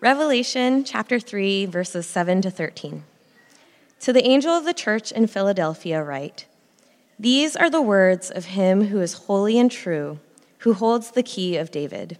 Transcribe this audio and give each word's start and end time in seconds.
Revelation 0.00 0.84
chapter 0.84 1.18
3, 1.18 1.66
verses 1.66 2.06
7 2.06 2.40
to 2.42 2.52
13. 2.52 3.02
To 3.98 4.12
the 4.12 4.24
angel 4.28 4.52
of 4.52 4.64
the 4.64 4.72
church 4.72 5.10
in 5.10 5.26
Philadelphia, 5.26 6.00
write 6.04 6.46
These 7.18 7.56
are 7.56 7.68
the 7.68 7.82
words 7.82 8.30
of 8.30 8.44
him 8.44 8.84
who 8.84 9.00
is 9.00 9.24
holy 9.26 9.58
and 9.58 9.68
true, 9.68 10.20
who 10.58 10.74
holds 10.74 11.10
the 11.10 11.24
key 11.24 11.56
of 11.56 11.72
David. 11.72 12.16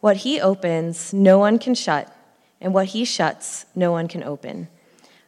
What 0.00 0.16
he 0.18 0.40
opens, 0.40 1.12
no 1.12 1.38
one 1.38 1.60
can 1.60 1.76
shut, 1.76 2.12
and 2.60 2.74
what 2.74 2.86
he 2.86 3.04
shuts, 3.04 3.66
no 3.76 3.92
one 3.92 4.08
can 4.08 4.24
open. 4.24 4.66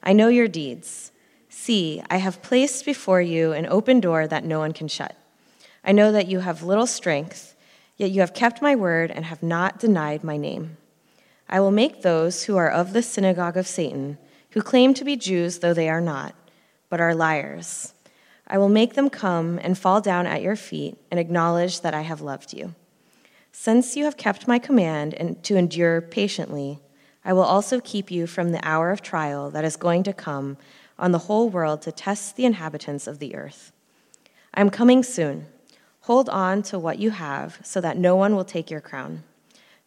I 0.03 0.13
know 0.13 0.27
your 0.27 0.49
deeds. 0.49 1.13
See, 1.49 2.03
I 2.11 2.17
have 2.17 2.43
placed 2.43 2.85
before 2.87 3.23
you 3.23 3.53
an 3.53 3.67
open 3.67 4.01
door 4.01 4.27
that 4.27 4.43
no 4.43 4.59
one 4.59 4.73
can 4.73 4.89
shut. 4.89 5.15
I 5.85 5.93
know 5.93 6.11
that 6.11 6.27
you 6.27 6.41
have 6.41 6.65
little 6.65 6.89
strength, 6.89 7.55
yet 7.97 8.11
you 8.11 8.19
have 8.19 8.35
kept 8.35 8.61
my 8.61 8.75
word 8.75 9.13
and 9.13 9.27
have 9.27 9.45
not 9.45 9.79
denied 9.79 10.25
my 10.25 10.37
name. 10.37 10.77
I 11.49 11.61
will 11.61 11.71
make 11.71 12.03
those 12.03 12.45
who 12.45 12.57
are 12.57 12.71
of 12.71 12.93
the 12.93 13.03
synagogue 13.03 13.57
of 13.57 13.67
Satan, 13.67 14.19
who 14.51 14.61
claim 14.61 14.95
to 14.95 15.05
be 15.05 15.17
Jews 15.17 15.59
though 15.59 15.75
they 15.75 15.89
are 15.89 16.01
not, 16.01 16.35
but 16.89 17.01
are 17.01 17.15
liars. 17.15 17.95
I 18.47 18.59
will 18.59 18.69
make 18.69 18.95
them 18.95 19.11
come 19.11 19.59
and 19.63 19.77
fall 19.77 20.01
down 20.01 20.27
at 20.27 20.43
your 20.43 20.57
feet 20.57 20.97
and 21.11 21.21
acknowledge 21.21 21.83
that 21.83 21.95
I 21.95 22.03
have 22.03 22.21
loved 22.21 22.53
you. 22.53 22.75
Since 23.53 23.97
you 23.97 24.05
have 24.05 24.17
kept 24.17 24.49
my 24.49 24.59
command 24.59 25.15
and 25.15 25.43
to 25.45 25.57
endure 25.57 26.01
patiently, 26.01 26.79
I 27.25 27.33
will 27.33 27.43
also 27.43 27.81
keep 27.81 28.11
you 28.11 28.27
from 28.27 28.53
the 28.53 28.67
hour 28.67 28.91
of 28.91 29.03
trial 29.03 29.51
that 29.51 29.65
is 29.65 29.77
going 29.77 30.03
to 30.05 30.13
come 30.13 30.57
on 30.99 31.13
the 31.13 31.19
whole 31.19 31.49
world 31.49 31.83
to 31.83 31.93
test 31.93 32.37
the 32.37 32.45
inhabitants 32.45 33.07
of 33.07 33.19
the 33.19 33.35
earth. 33.35 33.73
I 34.55 34.61
am 34.61 34.71
coming 34.71 35.03
soon. 35.03 35.47
Hold 36.03 36.29
on 36.29 36.63
to 36.65 36.79
what 36.79 36.99
you 36.99 37.11
have 37.11 37.59
so 37.63 37.81
that 37.81 37.99
no 37.99 38.17
one 38.17 38.35
will 38.35 38.45
take 38.45 38.71
your 38.71 38.81
crown. 38.81 39.25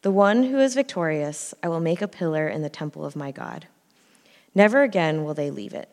The 0.02 0.12
one 0.12 0.46
who 0.46 0.58
is 0.58 0.74
victorious, 0.74 1.54
I 1.62 1.70
will 1.70 1.80
make 1.80 2.02
a 2.02 2.08
pillar 2.08 2.48
in 2.48 2.64
the 2.64 2.70
temple 2.70 3.06
of 3.06 3.16
my 3.16 3.32
God. 3.32 3.68
Never 4.56 4.82
again 4.82 5.24
will 5.24 5.36
they 5.36 5.52
leave 5.52 5.74
it. 5.76 5.90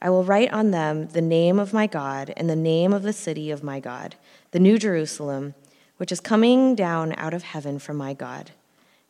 I 0.00 0.10
will 0.10 0.24
write 0.24 0.52
on 0.52 0.72
them 0.72 1.06
the 1.08 1.22
name 1.22 1.60
of 1.60 1.72
my 1.72 1.86
God 1.86 2.32
and 2.36 2.50
the 2.50 2.56
name 2.56 2.92
of 2.92 3.04
the 3.04 3.12
city 3.12 3.52
of 3.52 3.62
my 3.62 3.78
God, 3.78 4.16
the 4.50 4.58
New 4.58 4.76
Jerusalem, 4.76 5.54
which 5.98 6.10
is 6.10 6.20
coming 6.20 6.74
down 6.74 7.14
out 7.16 7.32
of 7.32 7.44
heaven 7.44 7.78
from 7.78 7.96
my 7.96 8.12
God. 8.12 8.50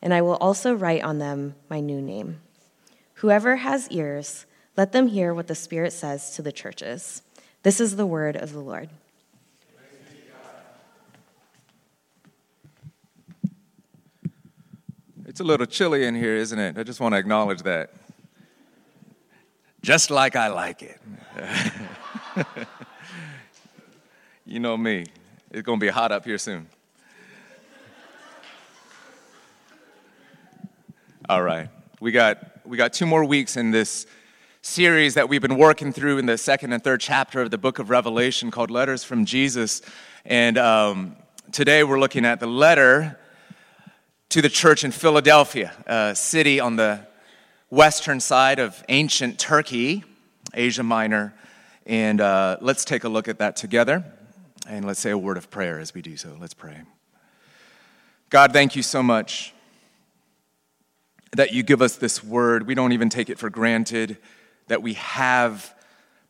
And 0.02 0.12
I 0.12 0.20
will 0.20 0.36
also 0.36 0.74
write 0.74 1.02
on 1.02 1.18
them 1.18 1.54
my 1.70 1.80
new 1.80 2.02
name. 2.02 2.40
Whoever 3.14 3.56
has 3.56 3.88
ears, 3.90 4.44
let 4.76 4.92
them 4.92 5.08
hear 5.08 5.32
what 5.32 5.46
the 5.46 5.54
Spirit 5.54 5.94
says 5.94 6.36
to 6.36 6.42
the 6.42 6.52
churches. 6.52 7.22
This 7.62 7.80
is 7.80 7.96
the 7.96 8.04
word 8.04 8.36
of 8.36 8.52
the 8.52 8.60
Lord. 8.60 8.90
It's 15.26 15.40
a 15.40 15.44
little 15.44 15.64
chilly 15.64 16.04
in 16.04 16.14
here, 16.14 16.36
isn't 16.36 16.58
it? 16.58 16.76
I 16.76 16.82
just 16.82 17.00
want 17.00 17.14
to 17.14 17.18
acknowledge 17.18 17.62
that. 17.62 17.90
Just 19.80 20.10
like 20.10 20.36
I 20.36 20.48
like 20.48 20.82
it. 20.82 21.00
you 24.44 24.60
know 24.60 24.76
me, 24.76 25.06
it's 25.50 25.62
going 25.62 25.80
to 25.80 25.86
be 25.86 25.90
hot 25.90 26.12
up 26.12 26.26
here 26.26 26.36
soon. 26.36 26.68
All 31.26 31.42
right. 31.42 31.70
We 32.00 32.12
got 32.12 32.66
we 32.66 32.76
got 32.76 32.92
two 32.92 33.06
more 33.06 33.24
weeks 33.24 33.56
in 33.56 33.70
this 33.70 34.06
series 34.60 35.14
that 35.14 35.30
we've 35.30 35.40
been 35.40 35.56
working 35.56 35.90
through 35.90 36.18
in 36.18 36.26
the 36.26 36.36
second 36.36 36.74
and 36.74 36.84
third 36.84 37.00
chapter 37.00 37.40
of 37.40 37.50
the 37.50 37.58
book 37.58 37.78
of 37.78 37.88
Revelation 37.88 38.50
called 38.50 38.70
Letters 38.70 39.04
from 39.04 39.24
Jesus. 39.24 39.80
And 40.26 40.58
um, 40.58 41.16
today 41.50 41.82
we're 41.82 42.00
looking 42.00 42.26
at 42.26 42.40
the 42.40 42.46
letter 42.46 43.18
to 44.30 44.42
the 44.42 44.48
church 44.48 44.84
in 44.84 44.90
Philadelphia, 44.90 45.72
a 45.86 46.14
city 46.14 46.60
on 46.60 46.76
the 46.76 47.06
western 47.70 48.20
side 48.20 48.58
of 48.58 48.82
ancient 48.88 49.38
Turkey, 49.38 50.04
Asia 50.52 50.82
Minor. 50.82 51.34
And 51.86 52.20
uh, 52.20 52.56
let's 52.60 52.84
take 52.84 53.04
a 53.04 53.08
look 53.08 53.28
at 53.28 53.38
that 53.38 53.56
together. 53.56 54.04
And 54.68 54.84
let's 54.84 55.00
say 55.00 55.10
a 55.10 55.18
word 55.18 55.36
of 55.36 55.50
prayer 55.50 55.78
as 55.78 55.94
we 55.94 56.02
do 56.02 56.16
so. 56.16 56.36
Let's 56.40 56.54
pray. 56.54 56.82
God, 58.30 58.52
thank 58.52 58.74
you 58.74 58.82
so 58.82 59.02
much 59.02 59.52
that 61.32 61.52
you 61.52 61.62
give 61.62 61.82
us 61.82 61.96
this 61.96 62.22
word. 62.22 62.66
We 62.66 62.74
don't 62.74 62.92
even 62.92 63.08
take 63.08 63.28
it 63.28 63.38
for 63.38 63.50
granted 63.50 64.16
that 64.68 64.82
we 64.82 64.94
have 64.94 65.74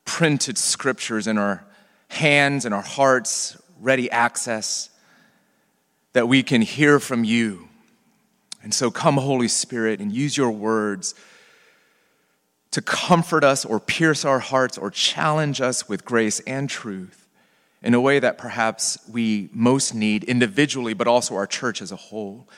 printed 0.04 0.58
scriptures 0.58 1.26
in 1.26 1.38
our 1.38 1.64
hands 2.08 2.64
and 2.64 2.74
our 2.74 2.82
hearts, 2.82 3.56
ready 3.80 4.10
access, 4.10 4.90
that 6.12 6.26
we 6.26 6.42
can 6.42 6.62
hear 6.62 6.98
from 6.98 7.24
you 7.24 7.68
and 8.64 8.72
so 8.72 8.90
come, 8.90 9.18
Holy 9.18 9.46
Spirit, 9.46 10.00
and 10.00 10.10
use 10.10 10.38
your 10.38 10.50
words 10.50 11.14
to 12.70 12.80
comfort 12.80 13.44
us 13.44 13.64
or 13.64 13.78
pierce 13.78 14.24
our 14.24 14.38
hearts 14.40 14.78
or 14.78 14.90
challenge 14.90 15.60
us 15.60 15.86
with 15.86 16.04
grace 16.04 16.40
and 16.40 16.68
truth 16.68 17.28
in 17.82 17.92
a 17.92 18.00
way 18.00 18.18
that 18.18 18.38
perhaps 18.38 18.98
we 19.08 19.50
most 19.52 19.94
need 19.94 20.24
individually, 20.24 20.94
but 20.94 21.06
also 21.06 21.36
our 21.36 21.46
church 21.46 21.82
as 21.82 21.92
a 21.92 21.96
whole. 21.96 22.48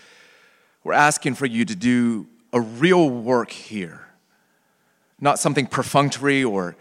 We're 0.85 0.93
asking 0.93 1.35
for 1.35 1.45
you 1.45 1.65
to 1.65 1.75
do 1.75 2.29
a 2.53 2.61
real 2.61 3.11
work 3.11 3.51
here, 3.51 4.07
not 5.21 5.41
something 5.41 5.67
perfunctory 5.67 6.45
or 6.45 6.77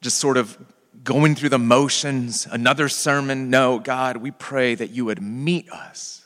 just 0.00 0.18
sort 0.18 0.38
of 0.38 0.56
going 1.04 1.34
through 1.34 1.50
the 1.50 1.58
motions, 1.58 2.48
another 2.50 2.88
sermon. 2.88 3.50
No, 3.50 3.78
God, 3.78 4.16
we 4.16 4.30
pray 4.30 4.74
that 4.74 4.90
you 4.90 5.04
would 5.04 5.20
meet 5.20 5.70
us 5.70 6.25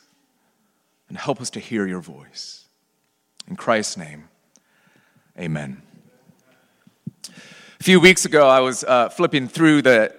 and 1.11 1.17
help 1.17 1.41
us 1.41 1.49
to 1.49 1.59
hear 1.59 1.85
your 1.85 1.99
voice. 1.99 2.69
In 3.45 3.57
Christ's 3.57 3.97
name, 3.97 4.29
amen. 5.37 5.81
A 7.27 7.83
few 7.83 7.99
weeks 7.99 8.23
ago, 8.23 8.47
I 8.47 8.61
was 8.61 8.85
uh, 8.85 9.09
flipping 9.09 9.49
through 9.49 9.81
the, 9.81 10.15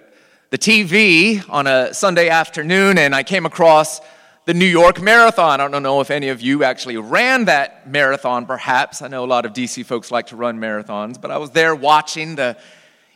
the 0.51 0.57
TV 0.59 1.43
on 1.49 1.65
a 1.65 1.95
Sunday 1.95 2.29
afternoon 2.29 2.99
and 2.99 3.15
I 3.15 3.23
came 3.23 3.47
across 3.47 4.01
the 4.45 4.53
New 4.53 4.67
York 4.67 5.01
Marathon. 5.01 5.59
I 5.59 5.67
don't 5.67 5.81
know 5.81 5.99
if 5.99 6.11
any 6.11 6.29
of 6.29 6.41
you 6.41 6.63
actually 6.63 6.97
ran 6.97 7.45
that 7.45 7.89
marathon, 7.89 8.45
perhaps. 8.45 9.01
I 9.01 9.07
know 9.07 9.23
a 9.23 9.25
lot 9.25 9.47
of 9.47 9.53
DC 9.53 9.83
folks 9.87 10.11
like 10.11 10.27
to 10.27 10.35
run 10.35 10.59
marathons, 10.59 11.19
but 11.19 11.31
I 11.31 11.39
was 11.39 11.49
there 11.49 11.73
watching 11.73 12.35
the 12.35 12.55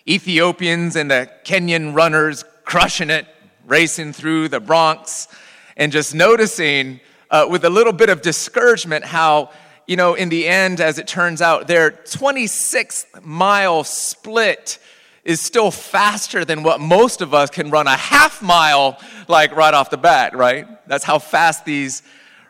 Ethiopians 0.10 0.96
and 0.96 1.12
the 1.12 1.30
Kenyan 1.46 1.96
runners 1.96 2.44
crushing 2.66 3.12
it, 3.12 3.28
racing 3.68 4.14
through 4.14 4.48
the 4.48 4.60
Bronx, 4.60 5.28
and 5.76 5.92
just 5.92 6.16
noticing 6.16 7.02
uh, 7.30 7.48
with 7.50 7.66
a 7.66 7.70
little 7.70 7.94
bit 7.94 8.10
of 8.10 8.22
discouragement 8.22 9.06
how, 9.06 9.52
you 9.86 9.96
know, 9.96 10.14
in 10.14 10.30
the 10.30 10.48
end, 10.48 10.80
as 10.80 10.98
it 10.98 11.08
turns 11.08 11.42
out, 11.42 11.68
their 11.68 11.92
26 11.92 13.06
mile 13.22 13.84
split 13.84 14.80
is 15.24 15.42
still 15.42 15.72
faster 15.72 16.46
than 16.46 16.64
what 16.64 16.80
most 16.80 17.22
of 17.22 17.34
us 17.34 17.50
can 17.50 17.70
run 17.70 17.86
a 17.86 17.98
half 17.98 18.42
mile, 18.42 18.98
like 19.28 19.54
right 19.56 19.74
off 19.74 19.90
the 19.90 19.98
bat, 19.98 20.36
right? 20.36 20.66
That's 20.88 21.04
how 21.04 21.20
fast 21.20 21.66
these 21.66 22.02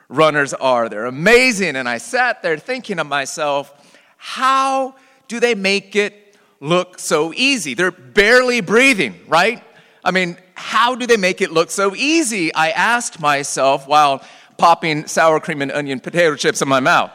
runners 0.09 0.53
are. 0.53 0.87
They're 0.87 1.05
amazing. 1.05 1.75
And 1.75 1.89
I 1.89 1.97
sat 1.97 2.43
there 2.43 2.57
thinking 2.57 2.97
to 2.97 3.03
myself, 3.03 3.73
how 4.17 4.95
do 5.27 5.39
they 5.39 5.55
make 5.55 5.95
it 5.95 6.37
look 6.59 6.99
so 6.99 7.33
easy? 7.35 7.73
They're 7.73 7.91
barely 7.91 8.61
breathing, 8.61 9.19
right? 9.27 9.63
I 10.03 10.11
mean, 10.11 10.37
how 10.53 10.95
do 10.95 11.07
they 11.07 11.17
make 11.17 11.41
it 11.41 11.51
look 11.51 11.71
so 11.71 11.95
easy? 11.95 12.53
I 12.53 12.69
asked 12.69 13.19
myself 13.19 13.87
while 13.87 14.23
popping 14.57 15.07
sour 15.07 15.39
cream 15.39 15.61
and 15.61 15.71
onion 15.71 15.99
potato 15.99 16.35
chips 16.35 16.61
in 16.61 16.67
my 16.67 16.79
mouth. 16.79 17.11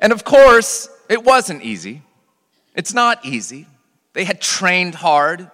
And 0.00 0.12
of 0.12 0.24
course, 0.24 0.88
it 1.08 1.24
wasn't 1.24 1.62
easy. 1.62 2.02
It's 2.74 2.94
not 2.94 3.24
easy. 3.24 3.66
They 4.12 4.24
had 4.24 4.40
trained 4.40 4.94
hard, 4.94 5.50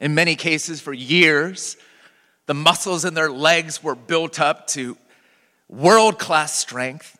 in 0.00 0.14
many 0.14 0.36
cases 0.36 0.80
for 0.80 0.92
years. 0.92 1.76
The 2.46 2.54
muscles 2.54 3.04
in 3.04 3.14
their 3.14 3.30
legs 3.30 3.82
were 3.82 3.94
built 3.94 4.40
up 4.40 4.66
to 4.68 4.96
world 5.68 6.18
class 6.18 6.58
strength. 6.58 7.18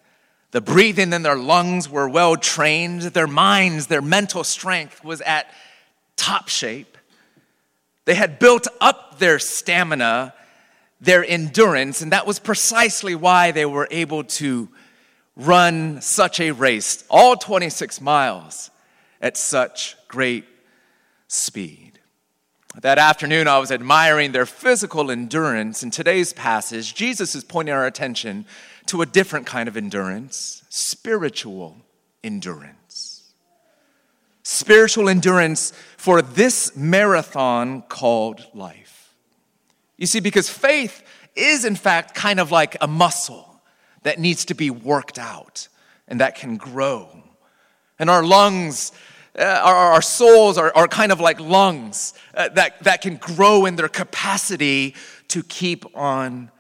The 0.51 0.61
breathing 0.61 1.13
in 1.13 1.23
their 1.23 1.37
lungs 1.37 1.89
were 1.89 2.09
well 2.09 2.37
trained. 2.37 3.03
Their 3.03 3.27
minds, 3.27 3.87
their 3.87 4.03
mental 4.03 4.45
strength 4.45 5.03
was 5.03 5.21
at 5.23 5.47
top 6.17 6.49
shape. 6.49 6.99
They 8.05 8.15
had 8.15 8.39
built 8.39 8.69
up 8.81 9.19
their 9.19 9.39
stamina 9.39 10.35
their 11.05 11.25
endurance, 11.25 12.03
and 12.03 12.13
that 12.13 12.27
was 12.27 12.39
precisely 12.39 13.15
why 13.15 13.51
they 13.51 13.67
were 13.67 13.89
able 13.91 14.25
to 14.25 14.69
run 15.37 16.01
such 16.01 16.41
a 16.41 16.53
race, 16.53 17.05
all 17.11 17.37
26 17.37 18.01
miles, 18.01 18.71
at 19.21 19.37
such 19.37 19.97
great 20.09 20.45
speed. 21.29 21.93
That 22.81 22.99
afternoon, 22.99 23.47
I 23.47 23.59
was 23.59 23.71
admiring 23.71 24.33
their 24.33 24.47
physical 24.47 25.11
endurance. 25.11 25.83
In 25.83 25.91
today's 25.91 26.33
passage, 26.33 26.95
Jesus 26.95 27.35
is 27.35 27.45
pointing 27.45 27.75
our 27.75 27.87
attention 27.87 28.47
to 28.87 29.01
a 29.01 29.07
different 29.07 29.47
kind 29.47 29.69
of 29.69 29.77
endurance 29.77 30.63
spiritual 30.71 31.77
endurance. 32.25 33.33
Spiritual 34.43 35.09
endurance 35.09 35.73
for 35.97 36.21
this 36.21 36.77
marathon 36.77 37.83
called 37.83 38.45
life. 38.55 39.04
You 39.97 40.07
see, 40.07 40.21
because 40.21 40.49
faith 40.49 41.03
is, 41.37 41.65
in 41.65 41.77
fact, 41.77 42.15
kind 42.15 42.41
of 42.41 42.51
like 42.51 42.77
a 42.81 42.87
muscle 42.87 43.63
that 44.03 44.19
needs 44.19 44.45
to 44.47 44.55
be 44.55 44.71
worked 44.71 45.19
out 45.19 45.69
and 46.07 46.21
that 46.21 46.37
can 46.37 46.57
grow. 46.57 47.09
And 47.99 48.11
our 48.11 48.25
lungs, 48.25 48.93
uh, 49.39 49.43
our, 49.43 49.75
our, 49.75 50.03
souls 50.03 50.59
are, 50.59 50.73
are 50.75 50.89
kind 50.89 51.13
of 51.13 51.21
like 51.21 51.41
lungs 51.41 52.15
uh, 52.35 52.49
that, 52.51 52.83
that 52.85 53.03
can 53.03 53.17
grow 53.17 53.67
in 53.67 53.77
their 53.77 53.89
capacity 53.89 54.95
to 55.29 55.43
keep 55.43 55.85
on 55.97 56.51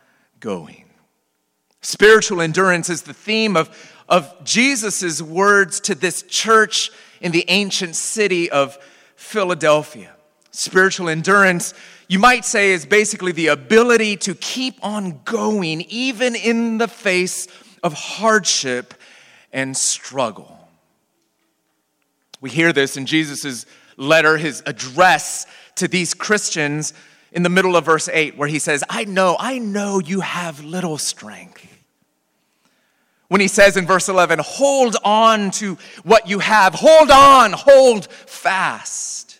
going. 0.40 0.84
Spiritual 1.82 2.40
endurance 2.40 2.88
is 2.88 3.02
the 3.02 3.12
theme 3.12 3.56
of, 3.56 3.68
of 4.08 4.32
Jesus' 4.44 5.20
words 5.20 5.80
to 5.80 5.94
this 5.94 6.22
church 6.22 6.90
in 7.20 7.32
the 7.32 7.44
ancient 7.48 7.96
city 7.96 8.50
of 8.50 8.78
Philadelphia. 9.16 10.13
Spiritual 10.56 11.08
endurance, 11.08 11.74
you 12.06 12.20
might 12.20 12.44
say, 12.44 12.70
is 12.70 12.86
basically 12.86 13.32
the 13.32 13.48
ability 13.48 14.16
to 14.18 14.36
keep 14.36 14.78
on 14.84 15.20
going 15.24 15.80
even 15.88 16.36
in 16.36 16.78
the 16.78 16.86
face 16.86 17.48
of 17.82 17.92
hardship 17.92 18.94
and 19.52 19.76
struggle. 19.76 20.56
We 22.40 22.50
hear 22.50 22.72
this 22.72 22.96
in 22.96 23.04
Jesus' 23.04 23.66
letter, 23.96 24.36
his 24.36 24.62
address 24.64 25.48
to 25.74 25.88
these 25.88 26.14
Christians 26.14 26.94
in 27.32 27.42
the 27.42 27.48
middle 27.48 27.74
of 27.74 27.84
verse 27.84 28.08
8, 28.08 28.36
where 28.36 28.46
he 28.46 28.60
says, 28.60 28.84
I 28.88 29.06
know, 29.06 29.34
I 29.36 29.58
know 29.58 29.98
you 29.98 30.20
have 30.20 30.62
little 30.62 30.98
strength. 30.98 31.66
When 33.26 33.40
he 33.40 33.48
says 33.48 33.76
in 33.76 33.86
verse 33.86 34.08
11, 34.08 34.38
hold 34.38 34.94
on 35.02 35.50
to 35.52 35.78
what 36.04 36.28
you 36.28 36.38
have, 36.38 36.74
hold 36.74 37.10
on, 37.10 37.50
hold 37.50 38.06
fast. 38.06 39.33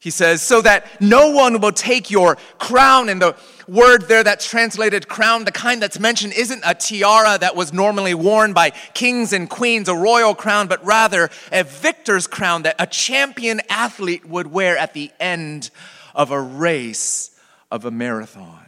He 0.00 0.08
says, 0.08 0.40
so 0.40 0.62
that 0.62 1.02
no 1.02 1.30
one 1.30 1.60
will 1.60 1.72
take 1.72 2.10
your 2.10 2.36
crown. 2.58 3.10
And 3.10 3.20
the 3.20 3.36
word 3.68 4.08
there 4.08 4.24
that's 4.24 4.48
translated 4.48 5.08
crown, 5.08 5.44
the 5.44 5.52
kind 5.52 5.82
that's 5.82 6.00
mentioned, 6.00 6.32
isn't 6.32 6.62
a 6.64 6.74
tiara 6.74 7.36
that 7.38 7.54
was 7.54 7.74
normally 7.74 8.14
worn 8.14 8.54
by 8.54 8.70
kings 8.70 9.34
and 9.34 9.48
queens, 9.48 9.88
a 9.90 9.94
royal 9.94 10.34
crown, 10.34 10.68
but 10.68 10.82
rather 10.86 11.28
a 11.52 11.64
victor's 11.64 12.26
crown 12.26 12.62
that 12.62 12.76
a 12.78 12.86
champion 12.86 13.60
athlete 13.68 14.24
would 14.24 14.46
wear 14.46 14.78
at 14.78 14.94
the 14.94 15.10
end 15.20 15.70
of 16.14 16.30
a 16.30 16.40
race 16.40 17.38
of 17.70 17.84
a 17.84 17.90
marathon. 17.90 18.64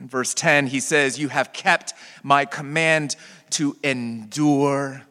In 0.00 0.08
verse 0.08 0.34
10, 0.34 0.66
he 0.66 0.80
says, 0.80 1.20
You 1.20 1.28
have 1.28 1.52
kept 1.52 1.94
my 2.24 2.46
command 2.46 3.14
to 3.50 3.76
endure 3.84 5.02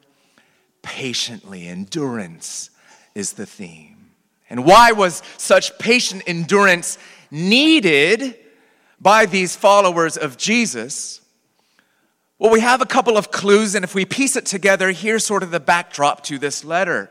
patiently. 0.82 1.70
Endurance 1.70 2.70
is 3.16 3.34
the 3.34 3.46
theme. 3.46 3.91
And 4.52 4.66
why 4.66 4.92
was 4.92 5.24
such 5.38 5.80
patient 5.80 6.24
endurance 6.28 6.98
needed 7.32 8.38
by 9.00 9.26
these 9.26 9.56
followers 9.56 10.18
of 10.18 10.36
Jesus? 10.36 11.22
Well, 12.38 12.52
we 12.52 12.60
have 12.60 12.82
a 12.82 12.86
couple 12.86 13.18
of 13.18 13.32
clues, 13.32 13.76
and 13.76 13.86
if 13.86 13.96
we 13.96 14.04
piece 14.04 14.36
it 14.36 14.46
together, 14.46 14.92
here's 14.92 15.26
sort 15.26 15.44
of 15.44 15.52
the 15.52 15.62
backdrop 15.62 16.24
to 16.24 16.38
this 16.38 16.66
letter. 16.66 17.10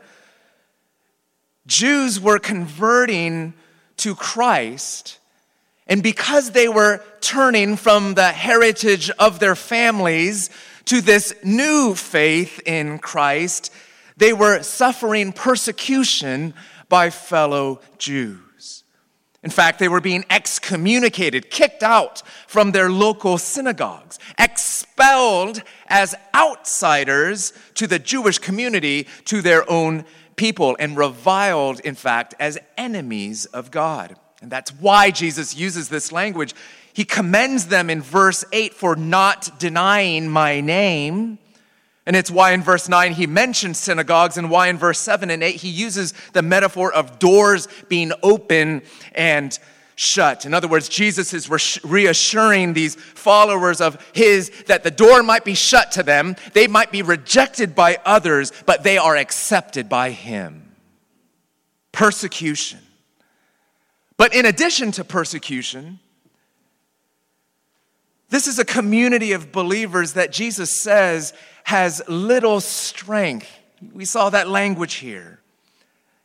Jews 1.65 2.19
were 2.19 2.37
converting 2.37 3.55
to 3.97 4.13
Christ, 4.13 5.17
and 5.87 6.03
because 6.03 6.51
they 6.51 6.67
were 6.67 7.03
turning 7.21 7.75
from 7.75 8.13
the 8.13 8.31
heritage 8.31 9.09
of 9.17 9.39
their 9.39 9.55
families 9.55 10.51
to 10.85 11.01
this 11.01 11.33
new 11.43 11.95
faith 11.95 12.61
in 12.67 12.99
Christ, 12.99 13.73
they 14.15 14.31
were 14.31 14.61
suffering 14.61 15.33
persecution 15.33 16.53
by 16.91 17.09
fellow 17.09 17.79
Jews. 17.97 18.83
In 19.43 19.49
fact, 19.49 19.79
they 19.79 19.87
were 19.87 20.01
being 20.01 20.25
excommunicated, 20.29 21.49
kicked 21.49 21.81
out 21.81 22.21
from 22.47 22.73
their 22.73 22.91
local 22.91 23.37
synagogues, 23.37 24.19
expelled 24.37 25.63
as 25.87 26.13
outsiders 26.35 27.53
to 27.75 27.87
the 27.87 27.97
Jewish 27.97 28.37
community, 28.39 29.07
to 29.25 29.41
their 29.41 29.67
own 29.71 30.03
people, 30.35 30.75
and 30.79 30.97
reviled, 30.97 31.79
in 31.79 31.95
fact, 31.95 32.35
as 32.39 32.59
enemies 32.77 33.45
of 33.47 33.71
God. 33.71 34.15
And 34.41 34.51
that's 34.51 34.71
why 34.71 35.11
Jesus 35.11 35.55
uses 35.55 35.87
this 35.87 36.11
language. 36.11 36.53
He 36.93 37.05
commends 37.05 37.67
them 37.67 37.89
in 37.89 38.01
verse 38.01 38.43
8 38.51 38.73
for 38.73 38.95
not 38.97 39.57
denying 39.59 40.27
my 40.27 40.59
name. 40.59 41.39
And 42.05 42.15
it's 42.15 42.31
why 42.31 42.51
in 42.51 42.63
verse 42.63 42.89
9 42.89 43.13
he 43.13 43.27
mentions 43.27 43.77
synagogues, 43.77 44.37
and 44.37 44.49
why 44.49 44.67
in 44.67 44.77
verse 44.77 44.99
7 44.99 45.29
and 45.29 45.43
8 45.43 45.55
he 45.55 45.69
uses 45.69 46.13
the 46.33 46.41
metaphor 46.41 46.91
of 46.91 47.19
doors 47.19 47.67
being 47.89 48.11
open 48.23 48.81
and 49.13 49.57
shut. 49.95 50.45
In 50.45 50.53
other 50.53 50.67
words, 50.67 50.89
Jesus 50.89 51.31
is 51.31 51.47
reassuring 51.83 52.73
these 52.73 52.95
followers 52.95 53.81
of 53.81 54.03
his 54.13 54.49
that 54.65 54.83
the 54.83 54.89
door 54.89 55.21
might 55.21 55.45
be 55.45 55.53
shut 55.53 55.91
to 55.91 56.01
them, 56.01 56.35
they 56.53 56.67
might 56.67 56.91
be 56.91 57.03
rejected 57.03 57.75
by 57.75 57.99
others, 58.03 58.51
but 58.65 58.83
they 58.83 58.97
are 58.97 59.15
accepted 59.15 59.87
by 59.87 60.09
him. 60.09 60.75
Persecution. 61.91 62.79
But 64.17 64.33
in 64.33 64.45
addition 64.45 64.91
to 64.93 65.03
persecution, 65.03 65.99
this 68.29 68.47
is 68.47 68.57
a 68.57 68.65
community 68.65 69.33
of 69.33 69.51
believers 69.51 70.13
that 70.13 70.31
Jesus 70.31 70.81
says 70.81 71.33
has 71.63 72.01
little 72.07 72.59
strength. 72.59 73.49
We 73.93 74.05
saw 74.05 74.29
that 74.29 74.47
language 74.47 74.95
here. 74.95 75.39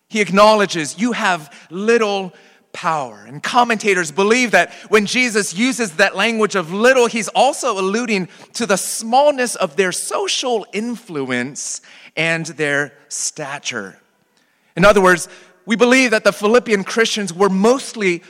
He 0.08 0.20
acknowledges 0.20 0.98
you 0.98 1.12
have 1.12 1.52
little 1.70 2.32
power. 2.72 3.24
And 3.26 3.42
commentators 3.42 4.12
believe 4.12 4.50
that 4.50 4.72
when 4.88 5.06
Jesus 5.06 5.54
uses 5.54 5.96
that 5.96 6.14
language 6.14 6.54
of 6.54 6.72
little, 6.72 7.06
he's 7.06 7.28
also 7.28 7.80
alluding 7.80 8.28
to 8.52 8.66
the 8.66 8.76
smallness 8.76 9.56
of 9.56 9.76
their 9.76 9.92
social 9.92 10.66
influence 10.72 11.80
and 12.16 12.44
their 12.46 12.92
stature. 13.08 13.98
In 14.76 14.84
other 14.84 15.00
words, 15.00 15.28
we 15.64 15.74
believe 15.74 16.10
that 16.10 16.22
the 16.22 16.32
Philippian 16.32 16.84
Christians 16.84 17.32
were 17.32 17.48
mostly 17.48 18.22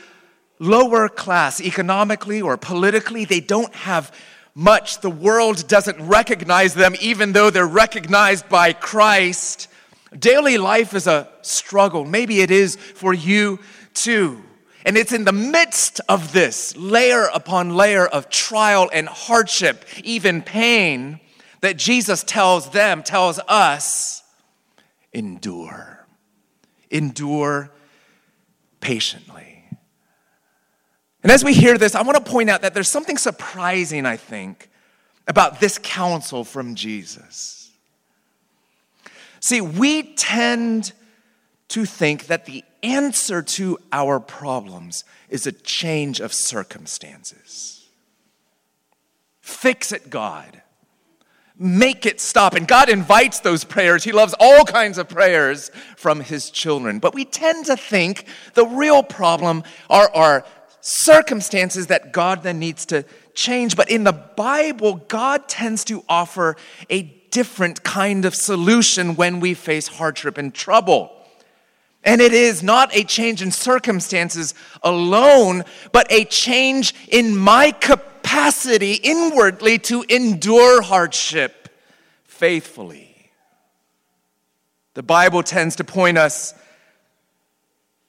lower 0.59 1.09
class 1.09 1.61
economically 1.61 2.41
or 2.41 2.57
politically. 2.57 3.25
They 3.25 3.41
don't 3.41 3.75
have 3.75 4.17
much. 4.57 5.01
The 5.03 5.11
world 5.11 5.69
doesn't 5.69 6.01
recognize 6.01 6.75
them, 6.75 6.97
even 7.01 7.33
though 7.33 7.51
they're 7.51 7.67
recognized 7.67 8.49
by 8.49 8.73
Christ. 8.73 9.69
Daily 10.19 10.57
life 10.57 10.95
is 10.95 11.07
a 11.07 11.29
struggle. 11.43 12.07
Maybe 12.07 12.41
it 12.41 12.51
is 12.51 12.77
for 12.77 13.13
you 13.13 13.61
too. 13.93 14.43
And 14.87 14.97
it's 14.97 15.13
in 15.13 15.25
the 15.25 15.33
midst 15.33 16.01
of 16.09 16.33
this 16.33 16.75
layer 16.77 17.25
upon 17.35 17.77
layer 17.77 18.07
of 18.07 18.31
trial 18.31 18.89
and 18.93 19.07
hardship, 19.07 19.85
even 20.03 20.41
pain, 20.43 21.21
that 21.61 21.77
Jesus 21.77 22.23
tells 22.23 22.71
them, 22.71 23.03
tells 23.03 23.39
us, 23.49 24.23
endure. 25.13 26.07
Endure 26.91 27.73
patiently. 28.81 29.36
And 31.23 31.33
as 31.33 31.45
we 31.45 31.55
hear 31.55 31.77
this, 31.79 31.95
I 31.95 32.03
want 32.03 32.25
to 32.25 32.31
point 32.31 32.51
out 32.51 32.63
that 32.63 32.75
there's 32.75 32.91
something 32.91 33.19
surprising, 33.19 34.07
I 34.07 34.17
think, 34.17 34.69
about 35.27 35.61
this 35.61 35.79
counsel 35.83 36.45
from 36.45 36.75
Jesus. 36.75 37.71
See, 39.41 39.61
we 39.61 40.15
tend 40.15 40.93
to 41.69 41.85
think 41.85 42.27
that 42.27 42.47
the 42.47 42.65
answer 42.83 43.43
to 43.43 43.79
our 43.93 44.21
problems 44.21 45.05
is 45.29 45.47
a 45.47 45.53
change 45.53 46.21
of 46.21 46.33
circumstances. 46.33 47.89
Fix 49.41 49.93
it, 49.93 50.11
God. 50.11 50.63
Make 51.59 52.05
it 52.05 52.21
stop. 52.21 52.55
And 52.55 52.69
God 52.69 52.89
invites 52.89 53.41
those 53.41 53.65
prayers. 53.65 54.05
He 54.05 54.13
loves 54.13 54.35
all 54.39 54.65
kinds 54.65 54.99
of 54.99 55.09
prayers 55.09 55.71
from 55.97 56.21
His 56.21 56.51
children. 56.51 56.99
But 56.99 57.15
we 57.15 57.25
tend 57.25 57.67
to 57.67 57.77
think 57.77 58.27
the 58.55 58.67
real 58.67 59.03
problem 59.03 59.63
are 59.89 60.11
our 60.15 60.45
circumstances 60.87 61.89
that 61.89 62.13
God 62.13 62.45
then 62.45 62.61
needs 62.61 62.87
to 62.87 63.05
change. 63.35 63.77
But 63.77 63.91
in 63.91 64.05
the 64.05 64.13
Bible, 64.13 65.03
God 65.09 65.49
tends 65.49 65.85
to 65.87 66.05
offer 66.09 66.57
a 66.89 67.03
different 67.31 67.83
kind 67.83 68.25
of 68.25 68.37
solution 68.37 69.17
when 69.17 69.41
we 69.41 69.53
face 69.53 69.89
hardship 69.89 70.39
and 70.39 70.55
trouble. 70.55 71.11
And 72.05 72.21
it 72.21 72.33
is 72.33 72.63
not 72.63 72.95
a 72.95 73.03
change 73.03 73.43
in 73.43 73.51
circumstances 73.51 74.55
alone, 74.81 75.65
but 75.91 76.07
a 76.13 76.25
change 76.25 76.95
in 77.09 77.37
my 77.37 77.73
capacity 77.73 78.93
inwardly 78.95 79.79
to 79.81 80.05
endure 80.09 80.83
hardship 80.83 81.69
faithfully. 82.23 83.33
The 84.95 85.03
Bible 85.03 85.43
tends 85.43 85.75
to 85.77 85.85
point 85.85 86.17
us 86.17 86.55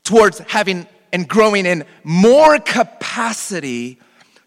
towards 0.03 0.38
having 0.39 0.86
and 1.12 1.28
growing 1.28 1.66
in 1.66 1.86
more 2.04 2.60
capacity 2.60 4.00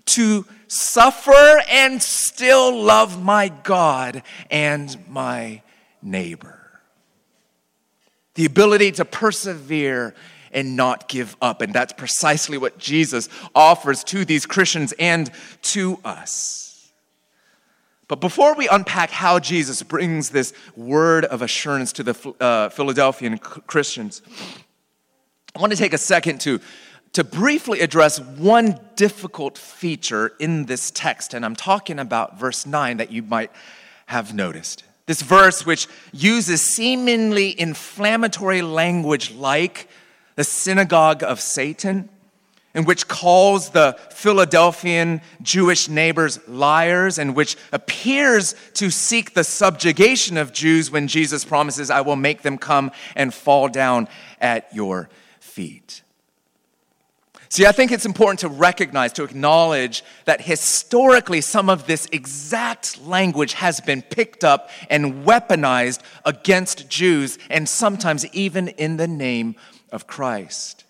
to 0.06 0.46
suffer 0.68 1.62
and 1.68 2.02
still 2.02 2.82
love 2.82 3.22
my 3.22 3.48
God 3.48 4.22
and 4.50 4.96
my 5.08 5.62
neighbor. 6.02 6.80
The 8.34 8.44
ability 8.44 8.92
to 8.92 9.04
persevere 9.04 10.14
and 10.52 10.76
not 10.76 11.08
give 11.08 11.36
up. 11.40 11.60
And 11.60 11.72
that's 11.72 11.92
precisely 11.92 12.58
what 12.58 12.78
Jesus 12.78 13.28
offers 13.54 14.02
to 14.04 14.24
these 14.24 14.46
Christians 14.46 14.92
and 14.98 15.30
to 15.62 15.98
us. 16.04 16.92
But 18.08 18.20
before 18.20 18.54
we 18.54 18.66
unpack 18.68 19.10
how 19.10 19.38
Jesus 19.38 19.84
brings 19.84 20.30
this 20.30 20.52
word 20.74 21.24
of 21.24 21.42
assurance 21.42 21.92
to 21.92 22.02
the 22.02 22.34
uh, 22.40 22.68
Philadelphian 22.70 23.38
Christians, 23.38 24.22
I 25.54 25.60
want 25.60 25.72
to 25.72 25.78
take 25.78 25.92
a 25.92 25.98
second 25.98 26.40
to, 26.42 26.60
to 27.14 27.24
briefly 27.24 27.80
address 27.80 28.20
one 28.20 28.78
difficult 28.94 29.58
feature 29.58 30.32
in 30.38 30.66
this 30.66 30.90
text. 30.92 31.34
And 31.34 31.44
I'm 31.44 31.56
talking 31.56 31.98
about 31.98 32.38
verse 32.38 32.66
9 32.66 32.98
that 32.98 33.10
you 33.10 33.22
might 33.22 33.50
have 34.06 34.32
noticed. 34.32 34.84
This 35.06 35.22
verse, 35.22 35.66
which 35.66 35.88
uses 36.12 36.62
seemingly 36.62 37.58
inflammatory 37.60 38.62
language 38.62 39.32
like 39.32 39.88
the 40.36 40.44
synagogue 40.44 41.24
of 41.24 41.40
Satan 41.40 42.08
and 42.72 42.86
which 42.86 43.08
calls 43.08 43.70
the 43.70 43.98
Philadelphian 44.10 45.20
Jewish 45.42 45.88
neighbors 45.88 46.38
liars, 46.46 47.18
and 47.18 47.34
which 47.34 47.56
appears 47.72 48.54
to 48.74 48.90
seek 48.90 49.34
the 49.34 49.42
subjugation 49.42 50.36
of 50.36 50.52
Jews 50.52 50.88
when 50.88 51.08
Jesus 51.08 51.44
promises, 51.44 51.90
I 51.90 52.02
will 52.02 52.14
make 52.14 52.42
them 52.42 52.58
come 52.58 52.92
and 53.16 53.34
fall 53.34 53.68
down 53.68 54.06
at 54.40 54.72
your 54.72 55.08
feet. 55.50 56.02
See, 57.48 57.66
I 57.66 57.72
think 57.72 57.90
it's 57.90 58.06
important 58.06 58.38
to 58.40 58.48
recognize, 58.48 59.12
to 59.14 59.24
acknowledge 59.24 60.04
that 60.24 60.40
historically 60.40 61.40
some 61.40 61.68
of 61.68 61.88
this 61.88 62.06
exact 62.12 63.02
language 63.02 63.54
has 63.54 63.80
been 63.80 64.02
picked 64.02 64.44
up 64.44 64.70
and 64.88 65.24
weaponized 65.26 66.00
against 66.24 66.88
Jews, 66.88 67.38
and 67.50 67.68
sometimes 67.68 68.24
even 68.32 68.68
in 68.68 68.98
the 68.98 69.08
name 69.08 69.56
of 69.90 70.06
Christ. 70.06 70.84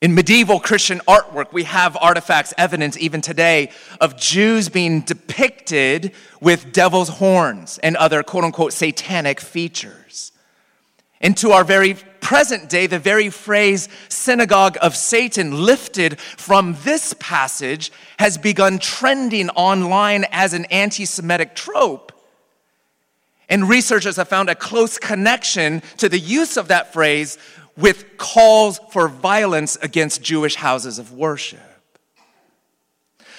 In 0.00 0.14
medieval 0.14 0.58
Christian 0.58 1.00
artwork, 1.06 1.52
we 1.52 1.64
have 1.64 1.98
artifacts, 2.00 2.54
evidence 2.56 2.96
even 2.98 3.20
today, 3.20 3.70
of 4.00 4.16
Jews 4.16 4.70
being 4.70 5.02
depicted 5.02 6.12
with 6.40 6.72
devil's 6.72 7.08
horns 7.08 7.78
and 7.82 7.94
other 7.96 8.22
quote 8.22 8.44
unquote 8.44 8.72
satanic 8.72 9.38
features. 9.38 10.32
And 11.24 11.34
to 11.38 11.52
our 11.52 11.64
very 11.64 11.94
present 12.20 12.68
day, 12.68 12.86
the 12.86 12.98
very 12.98 13.30
phrase 13.30 13.88
synagogue 14.10 14.76
of 14.82 14.94
Satan, 14.94 15.64
lifted 15.64 16.20
from 16.20 16.76
this 16.84 17.14
passage, 17.18 17.90
has 18.18 18.36
begun 18.36 18.78
trending 18.78 19.48
online 19.50 20.26
as 20.30 20.52
an 20.52 20.66
anti 20.66 21.06
Semitic 21.06 21.54
trope. 21.54 22.12
And 23.48 23.70
researchers 23.70 24.16
have 24.16 24.28
found 24.28 24.50
a 24.50 24.54
close 24.54 24.98
connection 24.98 25.80
to 25.96 26.10
the 26.10 26.18
use 26.18 26.58
of 26.58 26.68
that 26.68 26.92
phrase 26.92 27.38
with 27.74 28.18
calls 28.18 28.78
for 28.90 29.08
violence 29.08 29.76
against 29.76 30.22
Jewish 30.22 30.56
houses 30.56 30.98
of 30.98 31.10
worship. 31.10 31.58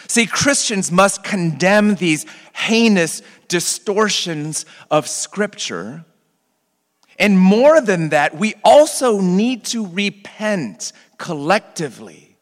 See, 0.07 0.25
Christians 0.25 0.91
must 0.91 1.23
condemn 1.23 1.95
these 1.95 2.25
heinous 2.53 3.21
distortions 3.47 4.65
of 4.89 5.07
Scripture. 5.07 6.03
And 7.17 7.39
more 7.39 7.81
than 7.81 8.09
that, 8.09 8.35
we 8.35 8.55
also 8.63 9.21
need 9.21 9.63
to 9.65 9.87
repent 9.87 10.91
collectively 11.17 12.35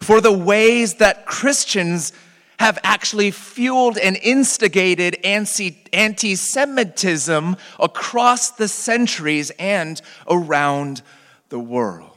for 0.00 0.20
the 0.20 0.32
ways 0.32 0.96
that 0.96 1.26
Christians 1.26 2.12
have 2.58 2.78
actually 2.82 3.30
fueled 3.30 3.98
and 3.98 4.16
instigated 4.16 5.16
anti 5.24 6.34
Semitism 6.34 7.56
across 7.78 8.50
the 8.50 8.68
centuries 8.68 9.50
and 9.58 10.00
around 10.28 11.02
the 11.48 11.58
world. 11.58 12.10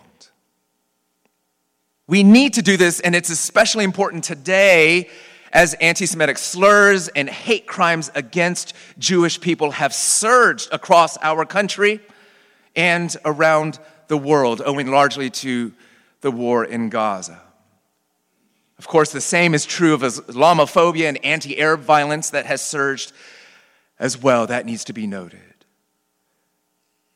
We 2.08 2.24
need 2.24 2.56
to 2.56 2.62
do 2.62 2.76
this, 2.76 3.00
and 3.00 3.16
it's 3.16 3.30
especially 3.30 3.86
important 3.86 4.24
today 4.24 5.10
as 5.52 5.74
anti 5.76 6.06
Semitic 6.06 6.38
slurs 6.38 7.08
and 7.10 7.30
hate 7.30 7.68
crimes 7.68 8.12
against 8.16 8.74
Jewish 8.98 9.40
people 9.40 9.72
have 9.72 9.94
surged 9.94 10.70
across 10.72 11.18
our 11.18 11.46
country 11.46 12.00
and 12.76 13.16
around 13.26 13.80
the 14.08 14.18
world, 14.18 14.62
owing 14.66 14.90
largely 14.90 15.30
to 15.30 15.74
the 16.22 16.32
war 16.32 16.64
in 16.64 16.90
Gaza. 16.90 17.42
Of 18.78 18.88
course, 18.88 19.12
the 19.12 19.22
same 19.22 19.54
is 19.54 19.66
true 19.66 19.94
of 19.94 20.02
Islamophobia 20.02 21.08
and 21.08 21.24
anti 21.24 21.60
Arab 21.60 21.82
violence 21.82 22.32
that 22.32 22.46
has 22.46 22.66
surged 22.66 23.12
as 24.00 24.18
well. 24.18 24.48
That 24.48 24.66
needs 24.66 24.84
to 24.86 24.94
be 24.94 25.06
noted. 25.06 25.40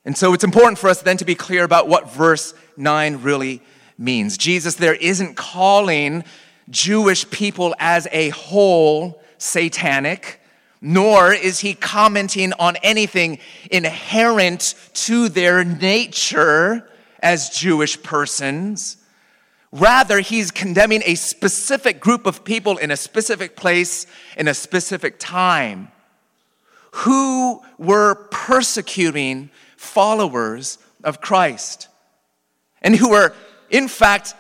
And 0.04 0.16
so 0.16 0.34
it's 0.34 0.44
important 0.44 0.78
for 0.78 0.90
us 0.90 1.02
then 1.02 1.18
to 1.18 1.26
be 1.26 1.34
clear 1.34 1.64
about 1.64 1.88
what 1.88 2.12
verse 2.12 2.54
9 2.78 3.24
really 3.24 3.62
means. 3.98 4.38
Jesus 4.38 4.76
there 4.76 4.94
isn't 4.94 5.36
calling 5.36 6.24
Jewish 6.70 7.30
people 7.30 7.76
as 7.80 8.08
a 8.12 8.30
whole 8.30 9.22
satanic, 9.38 10.42
nor 10.82 11.34
is 11.34 11.60
he 11.60 11.74
commenting 11.74 12.54
on 12.54 12.76
anything 12.78 13.40
inherent 13.72 14.76
to 14.94 15.30
their 15.30 15.64
nature 15.64 16.88
as 17.20 17.50
Jewish 17.50 18.02
persons. 18.04 18.98
Rather, 19.72 20.20
he's 20.20 20.52
condemning 20.52 21.02
a 21.06 21.16
specific 21.16 22.00
group 22.00 22.26
of 22.26 22.46
people 22.46 22.78
in 22.78 22.92
a 22.92 22.98
specific 22.98 23.56
place, 23.56 24.08
in 24.38 24.48
a 24.48 24.54
specific 24.54 25.20
time, 25.20 25.90
who 26.92 27.62
were 27.78 28.16
persecuting 28.32 29.50
followers 29.76 30.78
of 31.04 31.20
Christ 31.20 31.90
and 32.82 32.96
who 32.96 33.10
were, 33.10 33.34
in 33.70 33.88
fact, 33.88 34.34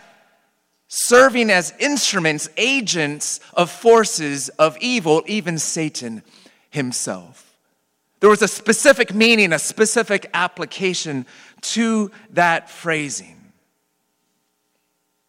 serving 0.95 1.51
as 1.51 1.73
instruments, 1.77 2.47
agents 2.55 3.41
of 3.53 3.69
forces 3.69 4.47
of 4.49 4.77
evil, 4.79 5.21
even 5.27 5.59
Satan 5.59 6.23
himself. 6.69 7.53
There 8.21 8.29
was 8.29 8.41
a 8.41 8.47
specific 8.47 9.13
meaning, 9.13 9.51
a 9.51 9.59
specific 9.59 10.29
application 10.33 11.25
to 11.61 12.11
that 12.31 12.69
phrasing. 12.69 13.35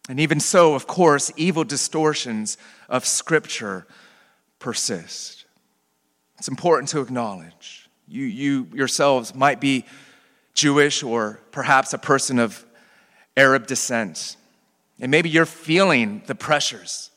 And 0.07 0.21
even 0.21 0.39
so, 0.39 0.73
of 0.73 0.87
course, 0.87 1.33
evil 1.35 1.65
distortions 1.65 2.57
of 2.87 3.05
Scripture 3.05 3.85
persist. 4.59 5.43
It's 6.37 6.47
important 6.47 6.89
to 6.89 7.01
acknowledge. 7.01 7.89
You, 8.07 8.23
you 8.23 8.67
yourselves 8.73 9.35
might 9.35 9.59
be 9.59 9.83
Jewish 10.53 11.03
or 11.03 11.41
perhaps 11.51 11.91
a 11.91 11.97
person 11.97 12.39
of 12.39 12.65
Arab 13.35 13.67
descent. 13.67 14.36
And 14.99 15.11
maybe 15.11 15.29
you're 15.29 15.45
feeling 15.45 16.23
the 16.25 16.35
pressures, 16.35 17.11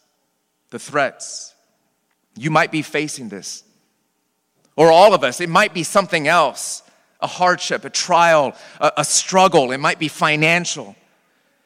the 0.70 0.78
threats. 0.78 1.54
You 2.36 2.50
might 2.50 2.70
be 2.70 2.82
facing 2.82 3.28
this. 3.28 3.64
Or 4.76 4.90
all 4.90 5.14
of 5.14 5.24
us, 5.24 5.40
it 5.40 5.48
might 5.48 5.74
be 5.74 5.82
something 5.82 6.28
else 6.28 6.82
a 7.22 7.26
hardship, 7.26 7.84
a 7.84 7.90
trial, 7.90 8.54
a, 8.80 8.92
a 8.98 9.04
struggle. 9.04 9.72
It 9.72 9.78
might 9.78 9.98
be 9.98 10.08
financial. 10.08 10.96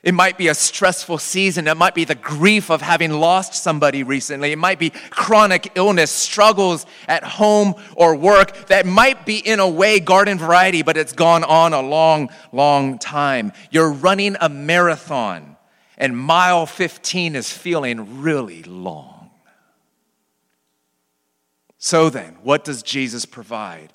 It 0.04 0.12
might 0.12 0.36
be 0.36 0.48
a 0.48 0.54
stressful 0.54 1.16
season. 1.16 1.66
It 1.66 1.78
might 1.78 1.94
be 1.94 2.04
the 2.04 2.14
grief 2.14 2.70
of 2.70 2.82
having 2.82 3.12
lost 3.12 3.54
somebody 3.54 4.02
recently. 4.02 4.52
It 4.52 4.58
might 4.58 4.78
be 4.78 4.90
chronic 5.08 5.72
illness, 5.76 6.10
struggles 6.10 6.84
at 7.08 7.24
home 7.24 7.74
or 7.96 8.14
work 8.14 8.66
that 8.66 8.84
might 8.84 9.24
be, 9.24 9.38
in 9.38 9.60
a 9.60 9.68
way, 9.68 10.00
garden 10.00 10.36
variety, 10.36 10.82
but 10.82 10.98
it's 10.98 11.14
gone 11.14 11.42
on 11.42 11.72
a 11.72 11.80
long, 11.80 12.28
long 12.52 12.98
time. 12.98 13.52
You're 13.70 13.92
running 13.92 14.36
a 14.42 14.50
marathon, 14.50 15.53
and 15.96 16.16
mile 16.16 16.66
15 16.66 17.36
is 17.36 17.50
feeling 17.50 18.22
really 18.22 18.62
long. 18.62 19.30
So 21.78 22.08
then, 22.08 22.38
what 22.42 22.64
does 22.64 22.82
Jesus 22.82 23.26
provide 23.26 23.92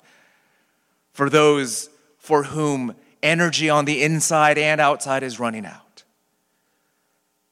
for 1.12 1.28
those 1.28 1.90
for 2.18 2.44
whom 2.44 2.94
energy 3.22 3.68
on 3.68 3.84
the 3.84 4.02
inside 4.02 4.58
and 4.58 4.80
outside 4.80 5.22
is 5.22 5.40
running 5.40 5.66
out? 5.66 6.04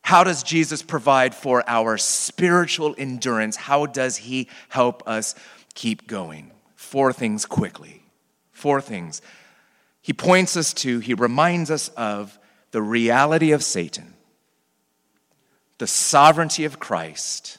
How 0.03 0.25
does 0.25 0.43
Jesus 0.43 0.81
provide 0.81 1.35
for 1.35 1.63
our 1.69 1.99
spiritual 1.99 2.95
endurance? 2.97 3.57
How 3.57 3.85
does 3.85 4.17
he 4.17 4.49
help 4.69 5.07
us 5.07 5.35
keep 5.75 6.07
going? 6.07 6.51
Four 6.77 7.13
things 7.13 7.45
quickly. 7.45 8.05
Four 8.53 8.81
things. 8.81 9.21
He 10.01 10.15
points 10.15 10.57
us 10.57 10.73
to, 10.75 11.01
he 11.01 11.13
reminds 11.13 11.71
us 11.71 11.89
of 11.91 12.39
the 12.71 12.81
reality 12.81 13.53
of 13.53 13.63
Satan, 13.63 14.15
the 15.79 15.87
sovereignty 15.87 16.65
of 16.65 16.79
Christ, 16.79 17.59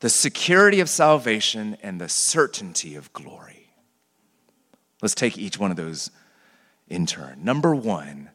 the 0.00 0.10
security 0.10 0.80
of 0.80 0.88
salvation, 0.88 1.76
and 1.82 2.00
the 2.00 2.08
certainty 2.08 2.94
of 2.94 3.12
glory. 3.12 3.70
Let's 5.00 5.14
take 5.14 5.38
each 5.38 5.58
one 5.58 5.70
of 5.70 5.76
those 5.76 6.10
in 6.88 7.06
turn. 7.06 7.44
Number 7.44 7.74
one, 7.74 8.30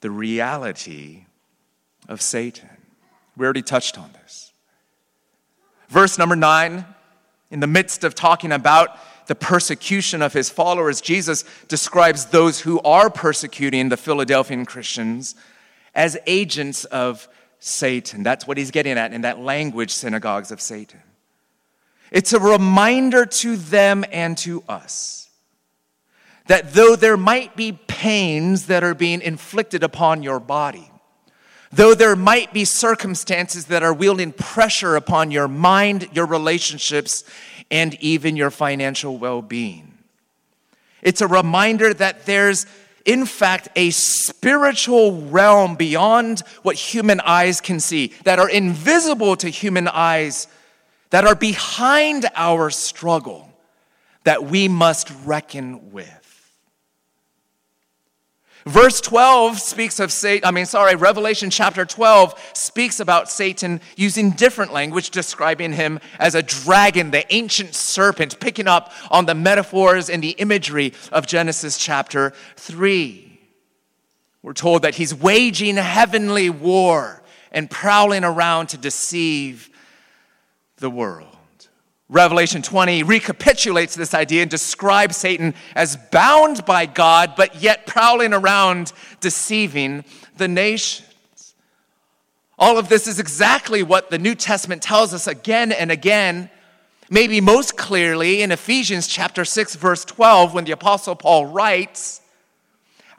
the 0.00 0.10
reality 0.10 1.26
of 2.08 2.20
Satan. 2.20 2.68
We 3.36 3.44
already 3.44 3.62
touched 3.62 3.98
on 3.98 4.10
this. 4.12 4.52
Verse 5.88 6.18
number 6.18 6.36
nine, 6.36 6.84
in 7.50 7.60
the 7.60 7.66
midst 7.66 8.04
of 8.04 8.14
talking 8.14 8.52
about 8.52 8.98
the 9.26 9.34
persecution 9.34 10.22
of 10.22 10.32
his 10.32 10.50
followers, 10.50 11.00
Jesus 11.00 11.44
describes 11.68 12.26
those 12.26 12.60
who 12.60 12.80
are 12.80 13.10
persecuting 13.10 13.88
the 13.88 13.96
Philadelphian 13.96 14.64
Christians 14.64 15.34
as 15.94 16.18
agents 16.26 16.84
of 16.86 17.28
Satan. 17.64 18.24
That's 18.24 18.44
what 18.44 18.58
he's 18.58 18.72
getting 18.72 18.98
at 18.98 19.12
in 19.12 19.20
that 19.20 19.38
language, 19.38 19.92
synagogues 19.92 20.50
of 20.50 20.60
Satan. 20.60 21.00
It's 22.10 22.32
a 22.32 22.40
reminder 22.40 23.24
to 23.24 23.56
them 23.56 24.04
and 24.10 24.36
to 24.38 24.64
us 24.68 25.30
that 26.48 26.74
though 26.74 26.96
there 26.96 27.16
might 27.16 27.54
be 27.54 27.70
pains 27.70 28.66
that 28.66 28.82
are 28.82 28.96
being 28.96 29.20
inflicted 29.22 29.84
upon 29.84 30.24
your 30.24 30.40
body, 30.40 30.90
though 31.70 31.94
there 31.94 32.16
might 32.16 32.52
be 32.52 32.64
circumstances 32.64 33.66
that 33.66 33.84
are 33.84 33.94
wielding 33.94 34.32
pressure 34.32 34.96
upon 34.96 35.30
your 35.30 35.46
mind, 35.46 36.08
your 36.12 36.26
relationships, 36.26 37.22
and 37.70 37.94
even 38.02 38.34
your 38.34 38.50
financial 38.50 39.16
well 39.18 39.40
being, 39.40 39.96
it's 41.00 41.20
a 41.20 41.28
reminder 41.28 41.94
that 41.94 42.26
there's 42.26 42.66
in 43.04 43.26
fact, 43.26 43.68
a 43.76 43.90
spiritual 43.90 45.22
realm 45.22 45.74
beyond 45.74 46.40
what 46.62 46.76
human 46.76 47.20
eyes 47.20 47.60
can 47.60 47.80
see, 47.80 48.12
that 48.24 48.38
are 48.38 48.48
invisible 48.48 49.36
to 49.36 49.48
human 49.48 49.88
eyes, 49.88 50.46
that 51.10 51.26
are 51.26 51.34
behind 51.34 52.26
our 52.34 52.70
struggle, 52.70 53.48
that 54.24 54.44
we 54.44 54.68
must 54.68 55.10
reckon 55.24 55.92
with. 55.92 56.21
Verse 58.64 59.00
12 59.00 59.58
speaks 59.58 59.98
of 59.98 60.12
Satan, 60.12 60.46
I 60.46 60.52
mean, 60.52 60.66
sorry, 60.66 60.94
Revelation 60.94 61.50
chapter 61.50 61.84
12 61.84 62.52
speaks 62.54 63.00
about 63.00 63.28
Satan 63.28 63.80
using 63.96 64.30
different 64.30 64.72
language, 64.72 65.10
describing 65.10 65.72
him 65.72 65.98
as 66.20 66.34
a 66.34 66.42
dragon, 66.42 67.10
the 67.10 67.24
ancient 67.34 67.74
serpent, 67.74 68.38
picking 68.38 68.68
up 68.68 68.92
on 69.10 69.26
the 69.26 69.34
metaphors 69.34 70.08
and 70.08 70.22
the 70.22 70.30
imagery 70.30 70.92
of 71.10 71.26
Genesis 71.26 71.76
chapter 71.76 72.32
3. 72.56 73.40
We're 74.42 74.52
told 74.52 74.82
that 74.82 74.94
he's 74.94 75.14
waging 75.14 75.76
heavenly 75.76 76.50
war 76.50 77.22
and 77.50 77.68
prowling 77.68 78.24
around 78.24 78.68
to 78.68 78.76
deceive 78.76 79.70
the 80.76 80.90
world. 80.90 81.31
Revelation 82.12 82.60
20 82.60 83.04
recapitulates 83.04 83.94
this 83.94 84.12
idea 84.12 84.42
and 84.42 84.50
describes 84.50 85.16
Satan 85.16 85.54
as 85.74 85.96
bound 85.96 86.66
by 86.66 86.84
God, 86.84 87.32
but 87.38 87.62
yet 87.62 87.86
prowling 87.86 88.34
around 88.34 88.92
deceiving 89.20 90.04
the 90.36 90.46
nations. 90.46 91.54
All 92.58 92.76
of 92.76 92.90
this 92.90 93.06
is 93.06 93.18
exactly 93.18 93.82
what 93.82 94.10
the 94.10 94.18
New 94.18 94.34
Testament 94.34 94.82
tells 94.82 95.14
us 95.14 95.26
again 95.26 95.72
and 95.72 95.90
again, 95.90 96.50
maybe 97.08 97.40
most 97.40 97.78
clearly 97.78 98.42
in 98.42 98.52
Ephesians 98.52 99.08
chapter 99.08 99.46
6 99.46 99.74
verse 99.76 100.04
12 100.04 100.52
when 100.52 100.64
the 100.66 100.72
apostle 100.72 101.16
Paul 101.16 101.46
writes, 101.46 102.20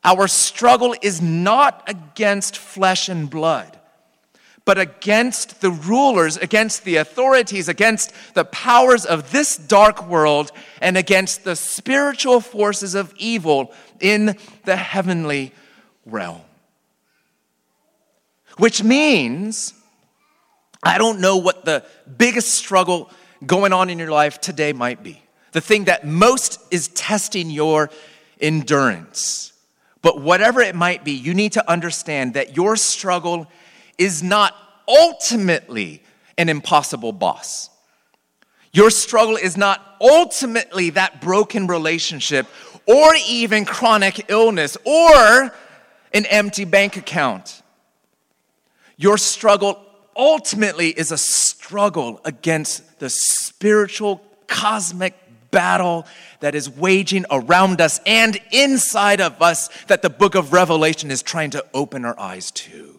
"Our 0.03 0.27
struggle 0.27 0.95
is 1.01 1.19
not 1.19 1.83
against 1.88 2.57
flesh 2.57 3.09
and 3.09 3.27
blood, 3.27 3.79
but 4.65 4.77
against 4.77 5.62
the 5.62 5.72
rulers, 5.72 6.38
against 6.38 6.86
the 6.86 6.96
authorities, 6.96 7.67
against 7.67 8.13
the 8.34 8.46
powers 8.46 9.05
of 9.05 9.32
this 9.32 9.58
dark 9.58 10.08
world, 10.08 10.51
and 10.82 10.98
against 10.98 11.43
the 11.43 11.55
spiritual 11.55 12.39
forces 12.39 12.96
of 12.96 13.13
evil 13.17 13.74
in 14.00 14.38
the 14.63 14.75
heavenly 14.75 15.51
realm. 16.05 16.41
Which 18.58 18.84
means, 18.84 19.74
I 20.82 20.98
don't 20.98 21.20
know 21.20 21.38
what 21.38 21.65
the 21.65 21.84
biggest 22.17 22.53
struggle 22.53 23.10
going 23.46 23.74
on 23.74 23.89
in 23.89 24.00
your 24.00 24.12
life 24.12 24.39
today 24.39 24.72
might 24.72 25.03
be. 25.03 25.22
The 25.51 25.62
thing 25.62 25.86
that 25.86 26.05
most 26.05 26.60
is 26.72 26.88
testing 26.89 27.50
your 27.50 27.89
endurance. 28.39 29.53
But 30.01 30.22
whatever 30.22 30.62
it 30.62 30.75
might 30.75 31.03
be, 31.03 31.13
you 31.13 31.34
need 31.34 31.53
to 31.53 31.70
understand 31.70 32.34
that 32.34 32.55
your 32.55 32.75
struggle 32.75 33.48
is 33.97 34.23
not 34.23 34.55
ultimately 34.88 36.03
an 36.38 36.50
impossible 36.50 37.12
boss. 37.12 37.69
Your 38.71 38.89
struggle 38.89 39.35
is 39.35 39.55
not 39.55 39.97
ultimately 40.01 40.89
that 40.91 41.21
broken 41.21 41.67
relationship 41.67 42.47
or 42.88 43.13
even 43.27 43.65
chronic 43.65 44.25
illness 44.29 44.77
or 44.84 45.53
an 46.13 46.25
empty 46.25 46.65
bank 46.65 46.97
account. 46.97 47.62
Your 48.97 49.17
struggle 49.17 49.79
ultimately 50.15 50.89
is 50.89 51.12
a 51.12 51.17
struggle 51.17 52.19
against 52.25 52.99
the 52.99 53.10
spiritual 53.10 54.21
cosmic 54.47 55.15
battle 55.51 56.06
that 56.39 56.56
is 56.56 56.69
waging 56.69 57.25
around 57.32 57.79
us 57.79 57.99
and 58.06 58.39
inside 58.51 59.21
of 59.21 59.41
us 59.41 59.69
that 59.86 60.01
the 60.01 60.10
book 60.10 60.36
of 60.36 60.51
Revelation 60.51 61.12
is 61.12 61.21
trying 61.21 61.51
to 61.51 61.65
open 61.73 62.06
our 62.06 62.19
eyes 62.19 62.51
to. 62.51 62.92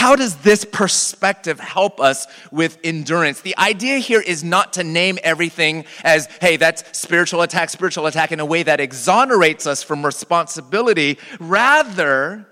How 0.00 0.16
does 0.16 0.36
this 0.36 0.64
perspective 0.64 1.60
help 1.60 2.00
us 2.00 2.26
with 2.50 2.78
endurance? 2.82 3.42
The 3.42 3.58
idea 3.58 3.98
here 3.98 4.22
is 4.22 4.42
not 4.42 4.72
to 4.72 4.82
name 4.82 5.18
everything 5.22 5.84
as, 6.02 6.26
hey, 6.40 6.56
that's 6.56 6.98
spiritual 6.98 7.42
attack, 7.42 7.68
spiritual 7.68 8.06
attack 8.06 8.32
in 8.32 8.40
a 8.40 8.46
way 8.46 8.62
that 8.62 8.80
exonerates 8.80 9.66
us 9.66 9.82
from 9.82 10.02
responsibility. 10.02 11.18
Rather, 11.38 12.46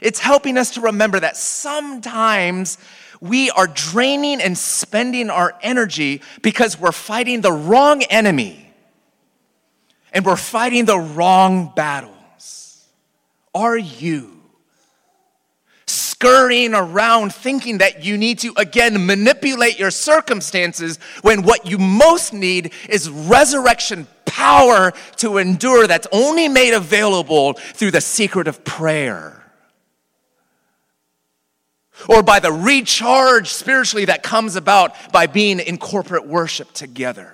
it's 0.00 0.20
helping 0.20 0.56
us 0.56 0.74
to 0.74 0.82
remember 0.82 1.18
that 1.18 1.36
sometimes 1.36 2.78
we 3.20 3.50
are 3.50 3.66
draining 3.66 4.40
and 4.40 4.56
spending 4.56 5.30
our 5.30 5.58
energy 5.62 6.22
because 6.42 6.78
we're 6.78 6.92
fighting 6.92 7.40
the 7.40 7.50
wrong 7.50 8.04
enemy 8.04 8.72
and 10.12 10.24
we're 10.24 10.36
fighting 10.36 10.84
the 10.84 11.00
wrong 11.00 11.72
battles. 11.74 12.86
Are 13.52 13.76
you? 13.76 14.37
Scurrying 16.18 16.74
around 16.74 17.32
thinking 17.32 17.78
that 17.78 18.02
you 18.02 18.18
need 18.18 18.40
to 18.40 18.52
again 18.56 19.06
manipulate 19.06 19.78
your 19.78 19.90
circumstances 19.92 20.98
when 21.22 21.42
what 21.42 21.64
you 21.64 21.78
most 21.78 22.32
need 22.32 22.72
is 22.88 23.08
resurrection 23.08 24.04
power 24.26 24.92
to 25.14 25.38
endure 25.38 25.86
that's 25.86 26.08
only 26.10 26.48
made 26.48 26.74
available 26.74 27.52
through 27.52 27.92
the 27.92 28.00
secret 28.00 28.48
of 28.48 28.64
prayer. 28.64 29.44
Or 32.08 32.24
by 32.24 32.40
the 32.40 32.52
recharge 32.52 33.48
spiritually 33.48 34.06
that 34.06 34.24
comes 34.24 34.56
about 34.56 34.96
by 35.12 35.28
being 35.28 35.60
in 35.60 35.78
corporate 35.78 36.26
worship 36.26 36.72
together 36.72 37.32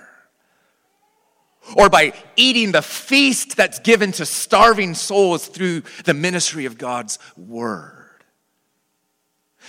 or 1.75 1.89
by 1.89 2.13
eating 2.37 2.73
the 2.73 2.83
feast 2.83 3.57
that's 3.57 3.79
given 3.79 4.13
to 4.13 4.27
starving 4.27 4.93
souls 4.93 5.49
through 5.49 5.85
the 6.05 6.13
ministry 6.13 6.67
of 6.67 6.77
God's 6.77 7.19
word. 7.35 7.94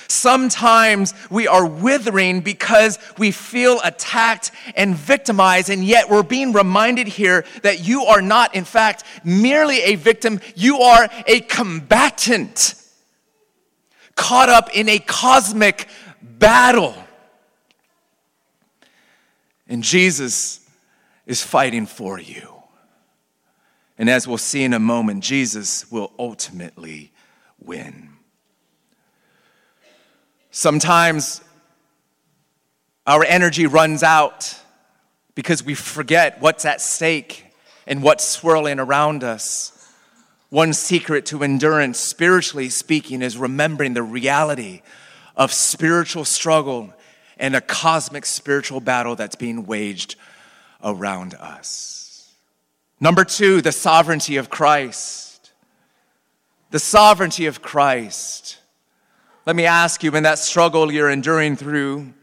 Sometimes 0.07 1.13
we 1.29 1.47
are 1.47 1.65
withering 1.65 2.41
because 2.41 2.99
we 3.17 3.31
feel 3.31 3.79
attacked 3.83 4.51
and 4.75 4.95
victimized, 4.95 5.69
and 5.69 5.83
yet 5.83 6.09
we're 6.09 6.23
being 6.23 6.53
reminded 6.53 7.07
here 7.07 7.45
that 7.63 7.85
you 7.85 8.03
are 8.03 8.21
not, 8.21 8.55
in 8.55 8.65
fact, 8.65 9.03
merely 9.23 9.81
a 9.81 9.95
victim, 9.95 10.39
you 10.55 10.79
are 10.79 11.09
a 11.27 11.41
combatant 11.41 12.75
caught 14.15 14.49
up 14.49 14.69
in 14.73 14.89
a 14.89 14.99
cosmic 14.99 15.87
battle. 16.21 16.95
And 19.67 19.83
Jesus 19.83 20.67
is 21.25 21.41
fighting 21.41 21.85
for 21.85 22.19
you. 22.19 22.63
And 23.97 24.09
as 24.09 24.27
we'll 24.27 24.37
see 24.37 24.63
in 24.63 24.73
a 24.73 24.79
moment, 24.79 25.23
Jesus 25.23 25.89
will 25.91 26.11
ultimately 26.19 27.11
win. 27.59 28.14
Sometimes 30.57 31.41
our 33.05 33.25
energy 33.25 33.67
runs 33.67 34.03
out 34.03 34.57
because 35.35 35.61
we 35.61 35.75
forget 35.75 36.39
what's 36.39 36.63
at 36.63 36.79
stake 36.79 37.47
and 37.85 38.01
what's 38.01 38.23
swirling 38.23 38.79
around 38.79 39.21
us. 39.21 39.91
One 40.47 40.71
secret 40.71 41.25
to 41.25 41.43
endurance, 41.43 41.99
spiritually 41.99 42.69
speaking, 42.69 43.21
is 43.21 43.37
remembering 43.37 43.95
the 43.95 44.01
reality 44.01 44.81
of 45.35 45.51
spiritual 45.51 46.23
struggle 46.23 46.93
and 47.35 47.53
a 47.53 47.59
cosmic 47.59 48.25
spiritual 48.25 48.79
battle 48.79 49.17
that's 49.17 49.35
being 49.35 49.65
waged 49.65 50.15
around 50.81 51.33
us. 51.33 52.33
Number 53.01 53.25
two, 53.25 53.61
the 53.61 53.73
sovereignty 53.73 54.37
of 54.37 54.49
Christ. 54.49 55.51
The 56.71 56.79
sovereignty 56.79 57.45
of 57.45 57.61
Christ. 57.61 58.59
Let 59.45 59.55
me 59.55 59.67
ask 59.67 60.01
you 60.01 60.15
in 60.15 60.23
that 60.23 60.39
struggle 60.39 60.91
you're 60.91 61.09
enduring 61.09 61.55
through, 61.55 62.13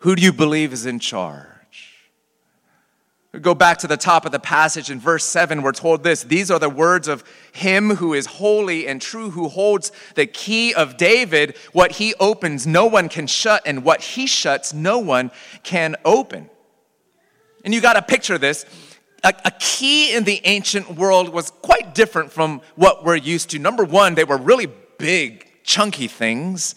who 0.00 0.14
do 0.14 0.20
you 0.20 0.30
believe 0.30 0.74
is 0.74 0.84
in 0.84 0.98
charge? 0.98 1.48
We 3.32 3.40
go 3.40 3.54
back 3.54 3.78
to 3.78 3.86
the 3.86 3.96
top 3.96 4.26
of 4.26 4.32
the 4.32 4.38
passage 4.38 4.90
in 4.90 5.00
verse 5.00 5.24
7, 5.24 5.62
we're 5.62 5.72
told 5.72 6.02
this 6.02 6.22
These 6.22 6.50
are 6.50 6.58
the 6.58 6.68
words 6.68 7.08
of 7.08 7.24
him 7.52 7.96
who 7.96 8.12
is 8.12 8.26
holy 8.26 8.86
and 8.86 9.00
true, 9.00 9.30
who 9.30 9.48
holds 9.48 9.90
the 10.14 10.26
key 10.26 10.74
of 10.74 10.98
David. 10.98 11.56
What 11.72 11.92
he 11.92 12.12
opens, 12.20 12.66
no 12.66 12.84
one 12.84 13.08
can 13.08 13.26
shut, 13.26 13.62
and 13.64 13.82
what 13.82 14.02
he 14.02 14.26
shuts, 14.26 14.74
no 14.74 14.98
one 14.98 15.30
can 15.62 15.96
open. 16.04 16.50
And 17.64 17.72
you 17.72 17.80
got 17.80 17.94
to 17.94 18.02
picture 18.02 18.36
this. 18.36 18.66
A, 19.24 19.32
a, 19.46 19.52
key 19.52 20.14
in 20.14 20.24
the 20.24 20.42
ancient 20.44 20.96
world 20.96 21.30
was 21.30 21.50
quite 21.50 21.94
different 21.94 22.32
from 22.32 22.60
what 22.74 23.02
we're 23.02 23.16
used 23.16 23.50
to. 23.50 23.58
Number 23.58 23.84
one, 23.84 24.14
they 24.14 24.24
were 24.24 24.36
really 24.36 24.68
big 24.98 25.51
chunky 25.64 26.08
things. 26.08 26.74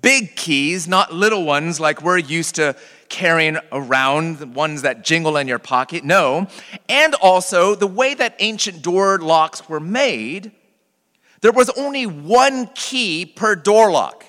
Big 0.00 0.36
keys, 0.36 0.86
not 0.86 1.12
little 1.12 1.44
ones 1.44 1.80
like 1.80 2.02
we're 2.02 2.18
used 2.18 2.54
to 2.54 2.76
carrying 3.08 3.58
around, 3.72 4.38
the 4.38 4.46
ones 4.46 4.82
that 4.82 5.04
jingle 5.04 5.36
in 5.36 5.48
your 5.48 5.58
pocket. 5.58 6.04
No. 6.04 6.46
And 6.88 7.14
also, 7.16 7.74
the 7.74 7.86
way 7.86 8.14
that 8.14 8.36
ancient 8.38 8.82
door 8.82 9.18
locks 9.18 9.68
were 9.68 9.80
made, 9.80 10.52
there 11.40 11.52
was 11.52 11.70
only 11.70 12.06
one 12.06 12.68
key 12.74 13.26
per 13.26 13.56
door 13.56 13.90
lock. 13.90 14.24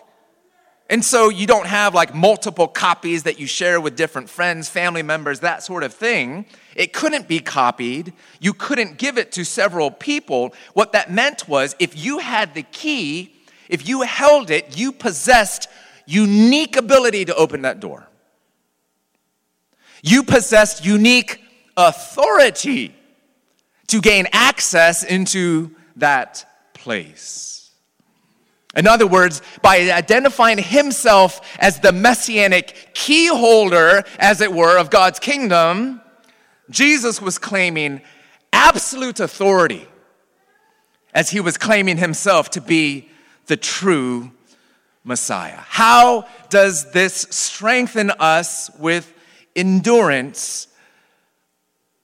And 0.91 1.05
so 1.05 1.29
you 1.29 1.45
don't 1.45 1.67
have 1.67 1.93
like 1.93 2.15
multiple 2.15 2.67
copies 2.67 3.23
that 3.23 3.39
you 3.39 3.45
share 3.45 3.79
with 3.79 3.95
different 3.95 4.27
friends, 4.27 4.69
family 4.69 5.03
members, 5.03 5.41
that 5.41 5.61
sort 5.61 5.83
of 5.83 5.93
thing. 5.93 6.47
It 6.75 6.93
couldn't 6.93 7.27
be 7.27 7.39
copied. 7.39 8.13
You 8.39 8.53
couldn't 8.53 8.97
give 8.97 9.19
it 9.19 9.31
to 9.33 9.43
several 9.43 9.91
people. 9.91 10.55
What 10.73 10.93
that 10.93 11.11
meant 11.11 11.47
was 11.47 11.75
if 11.77 11.95
you 11.95 12.19
had 12.19 12.55
the 12.55 12.63
key, 12.63 13.35
if 13.69 13.87
you 13.87 14.01
held 14.01 14.49
it, 14.49 14.77
you 14.77 14.91
possessed 14.91 15.69
unique 16.05 16.75
ability 16.75 17.25
to 17.25 17.35
open 17.35 17.61
that 17.61 17.79
door. 17.79 18.07
You 20.01 20.23
possessed 20.23 20.83
unique 20.83 21.41
authority 21.77 22.95
to 23.87 24.01
gain 24.01 24.27
access 24.33 25.03
into 25.03 25.75
that 25.95 26.45
place. 26.73 27.71
In 28.75 28.87
other 28.87 29.07
words, 29.07 29.41
by 29.61 29.77
identifying 29.91 30.57
himself 30.57 31.41
as 31.59 31.79
the 31.79 31.91
messianic 31.91 32.91
key 32.93 33.27
holder, 33.27 34.03
as 34.19 34.41
it 34.41 34.53
were, 34.53 34.77
of 34.77 34.89
God's 34.89 35.19
kingdom, 35.19 36.01
Jesus 36.69 37.21
was 37.21 37.37
claiming 37.37 38.01
absolute 38.53 39.19
authority 39.19 39.87
as 41.13 41.31
he 41.31 41.39
was 41.39 41.57
claiming 41.57 41.97
himself 41.97 42.51
to 42.51 42.61
be 42.61 43.09
the 43.49 43.57
true 43.57 44.31
Messiah. 45.03 45.57
How 45.57 46.27
does 46.49 46.91
this 46.91 47.27
strengthen 47.31 48.11
us 48.11 48.69
with 48.79 49.11
endurance? 49.55 50.67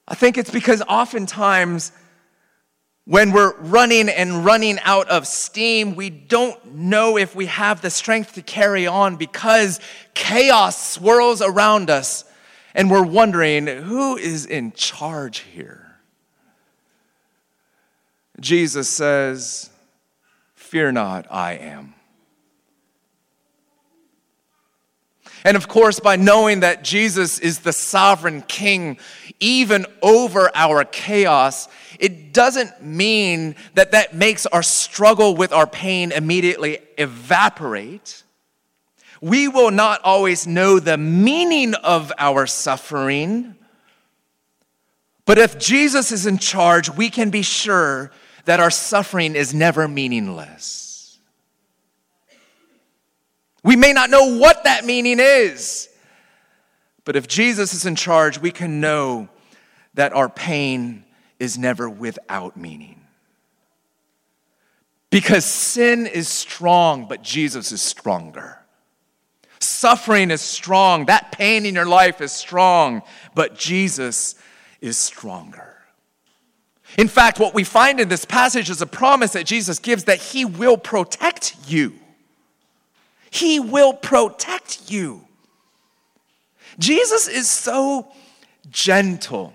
I 0.08 0.16
think 0.16 0.38
it's 0.38 0.50
because 0.50 0.82
oftentimes 0.82 1.92
when 3.04 3.30
we're 3.30 3.56
running 3.58 4.08
and 4.08 4.44
running 4.44 4.80
out 4.82 5.08
of 5.08 5.28
steam, 5.28 5.94
we 5.94 6.10
don't 6.10 6.74
know 6.74 7.16
if 7.16 7.36
we 7.36 7.46
have 7.46 7.80
the 7.80 7.90
strength 7.90 8.34
to 8.34 8.42
carry 8.42 8.88
on 8.88 9.14
because 9.14 9.78
chaos 10.14 10.94
swirls 10.94 11.40
around 11.40 11.88
us 11.90 12.24
and 12.74 12.90
we're 12.90 13.06
wondering 13.06 13.68
who 13.68 14.16
is 14.16 14.46
in 14.46 14.72
charge 14.72 15.38
here? 15.38 15.96
Jesus 18.40 18.88
says, 18.88 19.70
Fear 20.76 20.92
not, 20.92 21.26
I 21.30 21.54
am. 21.54 21.94
And 25.42 25.56
of 25.56 25.68
course, 25.68 26.00
by 26.00 26.16
knowing 26.16 26.60
that 26.60 26.84
Jesus 26.84 27.38
is 27.38 27.60
the 27.60 27.72
sovereign 27.72 28.42
king, 28.42 28.98
even 29.40 29.86
over 30.02 30.50
our 30.54 30.84
chaos, 30.84 31.68
it 31.98 32.34
doesn't 32.34 32.82
mean 32.82 33.56
that 33.72 33.92
that 33.92 34.14
makes 34.14 34.44
our 34.44 34.62
struggle 34.62 35.34
with 35.34 35.50
our 35.50 35.66
pain 35.66 36.12
immediately 36.12 36.80
evaporate. 36.98 38.22
We 39.22 39.48
will 39.48 39.70
not 39.70 40.02
always 40.04 40.46
know 40.46 40.78
the 40.78 40.98
meaning 40.98 41.72
of 41.72 42.12
our 42.18 42.46
suffering. 42.46 43.54
But 45.24 45.38
if 45.38 45.58
Jesus 45.58 46.12
is 46.12 46.26
in 46.26 46.36
charge, 46.36 46.90
we 46.90 47.08
can 47.08 47.30
be 47.30 47.40
sure 47.40 48.12
that 48.46 48.60
our 48.60 48.70
suffering 48.70 49.36
is 49.36 49.52
never 49.52 49.86
meaningless. 49.86 51.18
We 53.62 53.76
may 53.76 53.92
not 53.92 54.08
know 54.08 54.38
what 54.38 54.64
that 54.64 54.84
meaning 54.84 55.18
is, 55.20 55.88
but 57.04 57.16
if 57.16 57.28
Jesus 57.28 57.74
is 57.74 57.84
in 57.84 57.96
charge, 57.96 58.40
we 58.40 58.52
can 58.52 58.80
know 58.80 59.28
that 59.94 60.12
our 60.12 60.28
pain 60.28 61.04
is 61.38 61.58
never 61.58 61.90
without 61.90 62.56
meaning. 62.56 63.00
Because 65.10 65.44
sin 65.44 66.06
is 66.06 66.28
strong, 66.28 67.06
but 67.08 67.22
Jesus 67.22 67.72
is 67.72 67.82
stronger. 67.82 68.58
Suffering 69.58 70.30
is 70.30 70.42
strong. 70.42 71.06
That 71.06 71.32
pain 71.32 71.66
in 71.66 71.74
your 71.74 71.86
life 71.86 72.20
is 72.20 72.32
strong, 72.32 73.02
but 73.34 73.56
Jesus 73.56 74.36
is 74.80 74.96
stronger. 74.96 75.75
In 76.98 77.08
fact, 77.08 77.38
what 77.38 77.54
we 77.54 77.64
find 77.64 78.00
in 78.00 78.08
this 78.08 78.24
passage 78.24 78.70
is 78.70 78.80
a 78.80 78.86
promise 78.86 79.32
that 79.32 79.44
Jesus 79.44 79.78
gives 79.78 80.04
that 80.04 80.18
He 80.18 80.44
will 80.44 80.76
protect 80.76 81.56
you. 81.66 81.94
He 83.30 83.60
will 83.60 83.92
protect 83.92 84.90
you. 84.90 85.26
Jesus 86.78 87.28
is 87.28 87.50
so 87.50 88.08
gentle 88.70 89.52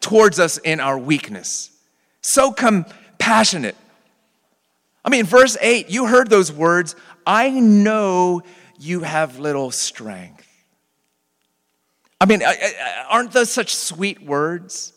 towards 0.00 0.40
us 0.40 0.58
in 0.58 0.80
our 0.80 0.98
weakness, 0.98 1.70
so 2.22 2.50
compassionate. 2.50 3.76
I 5.04 5.10
mean, 5.10 5.26
verse 5.26 5.56
8, 5.60 5.90
you 5.90 6.06
heard 6.06 6.28
those 6.30 6.52
words 6.52 6.96
I 7.26 7.50
know 7.50 8.42
you 8.78 9.00
have 9.00 9.38
little 9.38 9.70
strength. 9.70 10.46
I 12.20 12.26
mean, 12.26 12.42
aren't 13.08 13.32
those 13.32 13.50
such 13.50 13.74
sweet 13.74 14.22
words? 14.22 14.92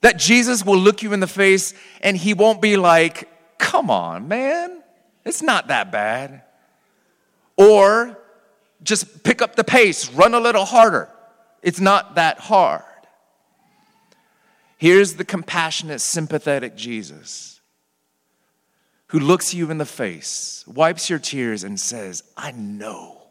That 0.00 0.18
Jesus 0.18 0.64
will 0.64 0.78
look 0.78 1.02
you 1.02 1.12
in 1.12 1.20
the 1.20 1.26
face 1.26 1.74
and 2.00 2.16
he 2.16 2.34
won't 2.34 2.62
be 2.62 2.76
like, 2.76 3.28
come 3.58 3.90
on, 3.90 4.28
man, 4.28 4.82
it's 5.24 5.42
not 5.42 5.68
that 5.68 5.92
bad. 5.92 6.42
Or 7.56 8.18
just 8.82 9.22
pick 9.22 9.42
up 9.42 9.56
the 9.56 9.64
pace, 9.64 10.10
run 10.10 10.34
a 10.34 10.40
little 10.40 10.64
harder. 10.64 11.08
It's 11.62 11.80
not 11.80 12.14
that 12.14 12.38
hard. 12.38 12.82
Here's 14.78 15.14
the 15.14 15.24
compassionate, 15.24 16.00
sympathetic 16.00 16.74
Jesus 16.74 17.60
who 19.10 19.18
looks 19.18 19.52
you 19.52 19.70
in 19.72 19.78
the 19.78 19.84
face, 19.84 20.64
wipes 20.68 21.10
your 21.10 21.18
tears, 21.18 21.64
and 21.64 21.78
says, 21.80 22.22
I 22.36 22.52
know 22.52 23.22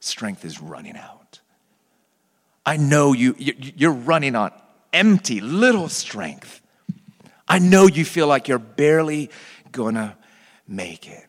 strength 0.00 0.46
is 0.46 0.62
running 0.62 0.96
out. 0.96 1.40
I 2.64 2.78
know 2.78 3.12
you, 3.12 3.34
you're 3.36 3.92
running 3.92 4.34
on 4.34 4.50
empty, 4.92 5.40
little 5.40 5.88
strength. 5.88 6.60
I 7.48 7.58
know 7.58 7.86
you 7.86 8.04
feel 8.04 8.26
like 8.26 8.48
you're 8.48 8.58
barely 8.58 9.30
gonna 9.72 10.16
make 10.66 11.08
it. 11.08 11.26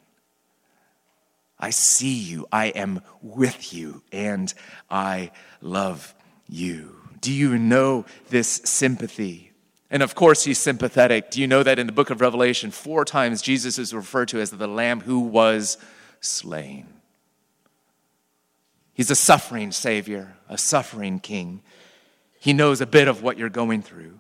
I 1.60 1.70
see 1.70 2.14
you, 2.14 2.48
I 2.52 2.68
am 2.68 3.02
with 3.22 3.74
you, 3.74 4.02
and 4.12 4.52
I 4.90 5.32
love 5.62 6.14
you. 6.48 6.96
Do 7.22 7.32
you 7.32 7.58
know 7.58 8.06
this 8.30 8.62
sympathy? 8.66 9.52
And 9.92 10.02
of 10.02 10.16
course, 10.16 10.44
he's 10.44 10.58
sympathetic. 10.58 11.30
Do 11.30 11.40
you 11.40 11.48
know 11.48 11.64
that 11.64 11.78
in 11.78 11.86
the 11.86 11.94
book 11.94 12.10
of 12.10 12.22
Revelation, 12.22 12.72
four 12.72 13.06
times 13.06 13.42
Jesus 13.42 13.78
is 13.78 13.94
referred 13.94 14.30
to 14.30 14.40
as 14.40 14.50
the 14.50 14.68
Lamb 14.68 15.02
who 15.02 15.20
was 15.20 15.78
slain? 16.20 16.88
He's 18.94 19.12
a 19.12 19.16
suffering 19.16 19.72
Savior, 19.72 20.36
a 20.50 20.58
suffering 20.58 21.20
King. 21.20 21.62
He 22.42 22.54
knows 22.54 22.82
a 22.82 22.88
bit 22.88 23.08
of 23.08 23.22
what 23.22 23.38
you're 23.38 23.50
going 23.50 23.84
through. 23.84 24.20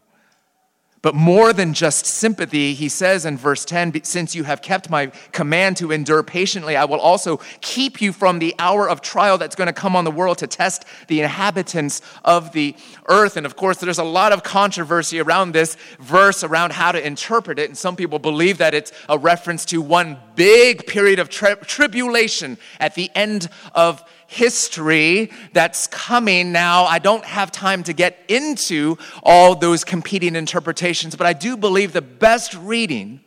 But 1.01 1.15
more 1.15 1.51
than 1.51 1.73
just 1.73 2.05
sympathy, 2.05 2.75
he 2.75 2.87
says 2.87 3.25
in 3.25 3.35
verse 3.35 3.65
10 3.65 4.03
Since 4.03 4.35
you 4.35 4.43
have 4.43 4.61
kept 4.61 4.87
my 4.87 5.07
command 5.31 5.77
to 5.77 5.91
endure 5.91 6.21
patiently, 6.21 6.75
I 6.75 6.85
will 6.85 6.99
also 6.99 7.37
keep 7.61 7.99
you 7.99 8.13
from 8.13 8.37
the 8.37 8.53
hour 8.59 8.87
of 8.87 9.01
trial 9.01 9.39
that's 9.39 9.55
going 9.55 9.65
to 9.65 9.73
come 9.73 9.95
on 9.95 10.05
the 10.05 10.11
world 10.11 10.37
to 10.37 10.47
test 10.47 10.85
the 11.07 11.21
inhabitants 11.21 12.03
of 12.23 12.51
the 12.51 12.75
earth. 13.09 13.35
And 13.35 13.47
of 13.47 13.55
course, 13.55 13.77
there's 13.77 13.97
a 13.97 14.03
lot 14.03 14.31
of 14.31 14.43
controversy 14.43 15.19
around 15.19 15.53
this 15.53 15.75
verse, 15.99 16.43
around 16.43 16.73
how 16.73 16.91
to 16.91 17.03
interpret 17.03 17.57
it. 17.57 17.67
And 17.67 17.77
some 17.77 17.95
people 17.95 18.19
believe 18.19 18.59
that 18.59 18.75
it's 18.75 18.91
a 19.09 19.17
reference 19.17 19.65
to 19.65 19.81
one 19.81 20.19
big 20.35 20.85
period 20.85 21.17
of 21.17 21.29
tri- 21.29 21.55
tribulation 21.55 22.59
at 22.79 22.93
the 22.93 23.09
end 23.15 23.49
of 23.73 24.03
history 24.31 25.29
that's 25.51 25.87
coming 25.87 26.53
now. 26.53 26.85
I 26.85 26.99
don't 26.99 27.25
have 27.25 27.51
time 27.51 27.83
to 27.83 27.91
get 27.91 28.23
into 28.29 28.97
all 29.23 29.55
those 29.55 29.83
competing 29.83 30.37
interpretations, 30.37 31.17
but 31.17 31.27
I 31.27 31.33
do 31.33 31.57
believe 31.57 31.91
the 31.91 32.01
best 32.01 32.53
reading 32.53 33.19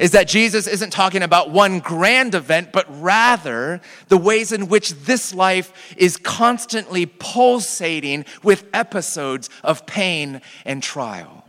is 0.00 0.10
that 0.10 0.26
Jesus 0.26 0.66
isn't 0.66 0.90
talking 0.90 1.22
about 1.22 1.50
one 1.50 1.78
grand 1.78 2.34
event, 2.34 2.72
but 2.72 2.84
rather 3.00 3.80
the 4.08 4.16
ways 4.16 4.50
in 4.50 4.66
which 4.66 4.90
this 4.90 5.32
life 5.32 5.94
is 5.96 6.16
constantly 6.16 7.06
pulsating 7.06 8.24
with 8.42 8.66
episodes 8.74 9.48
of 9.62 9.86
pain 9.86 10.40
and 10.64 10.82
trial. 10.82 11.43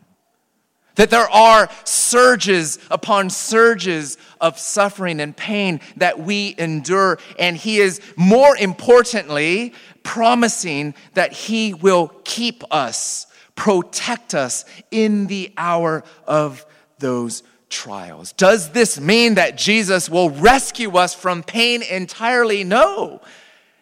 That 0.95 1.09
there 1.09 1.29
are 1.29 1.69
surges 1.83 2.79
upon 2.89 3.29
surges 3.29 4.17
of 4.39 4.57
suffering 4.57 5.19
and 5.19 5.35
pain 5.35 5.81
that 5.97 6.19
we 6.19 6.55
endure. 6.57 7.19
And 7.37 7.57
He 7.57 7.77
is 7.77 8.01
more 8.15 8.55
importantly 8.57 9.73
promising 10.03 10.95
that 11.13 11.33
He 11.33 11.73
will 11.73 12.07
keep 12.23 12.63
us, 12.71 13.27
protect 13.55 14.33
us 14.33 14.65
in 14.91 15.27
the 15.27 15.53
hour 15.57 16.03
of 16.27 16.65
those 16.99 17.43
trials. 17.69 18.31
Does 18.33 18.71
this 18.71 18.99
mean 18.99 19.35
that 19.35 19.57
Jesus 19.57 20.09
will 20.09 20.29
rescue 20.29 20.95
us 20.97 21.13
from 21.13 21.43
pain 21.43 21.81
entirely? 21.81 22.63
No. 22.63 23.21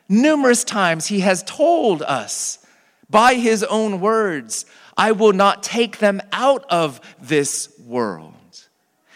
Numerous 0.09 0.63
times 0.63 1.07
he 1.07 1.21
has 1.21 1.43
told 1.43 2.01
us 2.01 2.59
by 3.09 3.35
his 3.35 3.63
own 3.63 3.99
words, 4.01 4.65
I 4.97 5.11
will 5.11 5.33
not 5.33 5.63
take 5.63 5.97
them 5.97 6.21
out 6.31 6.65
of 6.69 7.01
this 7.21 7.69
world. 7.85 8.33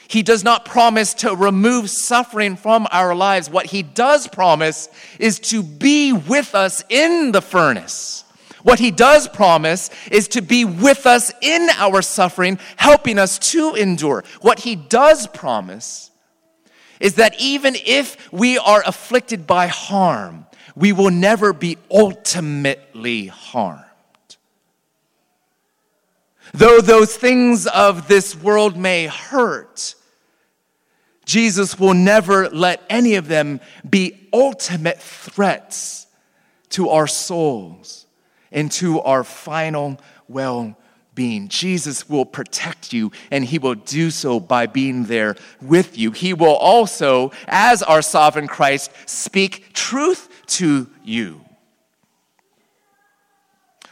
He 0.08 0.24
does 0.24 0.44
not 0.44 0.66
promise 0.66 1.14
to 1.16 1.36
remove 1.36 1.90
suffering 1.90 2.56
from 2.56 2.88
our 2.92 3.14
lives. 3.14 3.50
What 3.50 3.66
he 3.68 3.84
does 3.84 4.28
promise 4.28 4.88
is 5.20 5.40
to 5.40 5.62
be 5.62 6.14
with 6.14 6.56
us 6.56 6.84
in 6.90 7.32
the 7.34 7.42
furnace. 7.42 8.24
What 8.64 8.80
he 8.80 8.92
does 8.92 9.28
promise 9.28 9.90
is 10.12 10.28
to 10.30 10.42
be 10.42 10.66
with 10.66 11.06
us 11.06 11.32
in 11.42 11.70
our 11.78 12.02
suffering, 12.02 12.60
helping 12.76 13.20
us 13.20 13.38
to 13.52 13.76
endure. 13.76 14.24
What 14.42 14.60
he 14.60 14.76
does 14.76 15.28
promise 15.28 16.12
is 17.00 17.16
that 17.16 17.36
even 17.40 17.76
if 17.86 18.32
we 18.32 18.58
are 18.58 18.84
afflicted 18.86 19.46
by 19.46 19.68
harm, 19.68 20.46
we 20.76 20.92
will 20.94 21.12
never 21.12 21.54
be 21.54 21.78
ultimately 21.92 23.28
harmed. 23.28 23.87
Though 26.54 26.82
those 26.82 27.16
things 27.16 27.68
of 27.68 28.08
this 28.08 28.36
world 28.36 28.78
may 28.78 29.08
hurt, 29.08 29.96
Jesus 31.26 31.78
will 31.78 31.94
never 31.94 32.50
let 32.50 32.82
any 32.90 33.16
of 33.16 33.28
them 33.28 33.60
be 33.88 34.30
ultimate 34.32 35.00
threats 35.00 36.08
to 36.70 36.90
our 36.90 37.08
souls 37.08 38.06
and 38.52 38.72
to 38.74 39.02
our 39.02 39.24
final 39.24 40.00
well 40.28 40.78
being. 41.18 41.48
Jesus 41.48 42.08
will 42.08 42.26
protect 42.26 42.94
you, 42.94 43.12
and 43.32 43.44
he 43.44 43.58
will 43.58 43.76
do 43.76 44.12
so 44.12 44.40
by 44.40 44.68
being 44.68 45.06
there 45.06 45.36
with 45.62 45.98
you. 45.98 46.12
He 46.12 46.34
will 46.34 46.56
also, 46.56 47.32
as 47.48 47.82
our 47.84 48.02
sovereign 48.02 48.48
Christ, 48.48 48.92
speak 49.06 49.74
truth 49.74 50.30
to 50.48 50.88
you. 51.04 51.42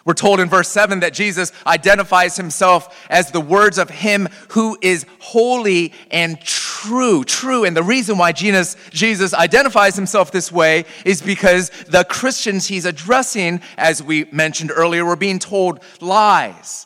We're 0.06 0.14
told 0.14 0.40
in 0.40 0.50
verse 0.50 0.70
7 0.70 1.00
that 1.00 1.14
Jesus 1.14 1.52
identifies 1.66 2.38
himself 2.38 3.08
as 3.10 3.32
the 3.32 3.42
words 3.42 3.80
of 3.80 3.90
him 3.90 4.30
who 4.50 4.78
is 4.80 5.04
holy 5.20 5.94
and 6.12 6.40
true. 6.42 7.24
True. 7.24 7.66
And 7.66 7.76
the 7.76 7.82
reason 7.82 8.20
why 8.20 8.32
Jesus, 8.32 9.34
identifies 9.34 9.96
himself 9.96 10.32
this 10.32 10.52
way 10.52 10.86
is 11.06 11.24
because 11.24 11.72
the 11.88 12.04
Christians 12.04 12.68
he's 12.68 12.86
addressing, 12.86 13.62
as 13.80 14.04
we 14.04 14.26
mentioned 14.26 14.72
earlier, 14.74 15.04
were 15.04 15.16
being 15.16 15.40
told 15.40 15.80
lies. 16.00 16.86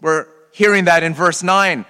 We're 0.00 0.28
hearing 0.52 0.84
that 0.84 1.02
in 1.02 1.12
verse 1.12 1.42
9 1.42 1.84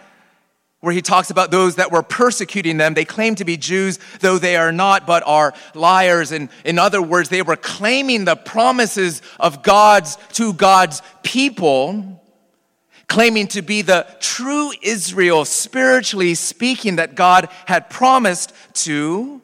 where 0.84 0.94
he 0.94 1.02
talks 1.02 1.30
about 1.30 1.50
those 1.50 1.76
that 1.76 1.90
were 1.90 2.02
persecuting 2.02 2.76
them. 2.76 2.94
They 2.94 3.04
claim 3.04 3.34
to 3.36 3.44
be 3.44 3.56
Jews, 3.56 3.98
though 4.20 4.38
they 4.38 4.56
are 4.56 4.72
not, 4.72 5.06
but 5.06 5.22
are 5.26 5.54
liars. 5.74 6.30
And 6.30 6.50
in 6.64 6.78
other 6.78 7.00
words, 7.00 7.30
they 7.30 7.42
were 7.42 7.56
claiming 7.56 8.24
the 8.24 8.36
promises 8.36 9.22
of 9.40 9.62
God's 9.62 10.16
to 10.34 10.52
God's 10.52 11.00
people, 11.22 12.22
claiming 13.08 13.48
to 13.48 13.62
be 13.62 13.82
the 13.82 14.06
true 14.20 14.72
Israel, 14.82 15.44
spiritually 15.44 16.34
speaking, 16.34 16.96
that 16.96 17.14
God 17.14 17.48
had 17.66 17.88
promised 17.88 18.52
to. 18.74 19.40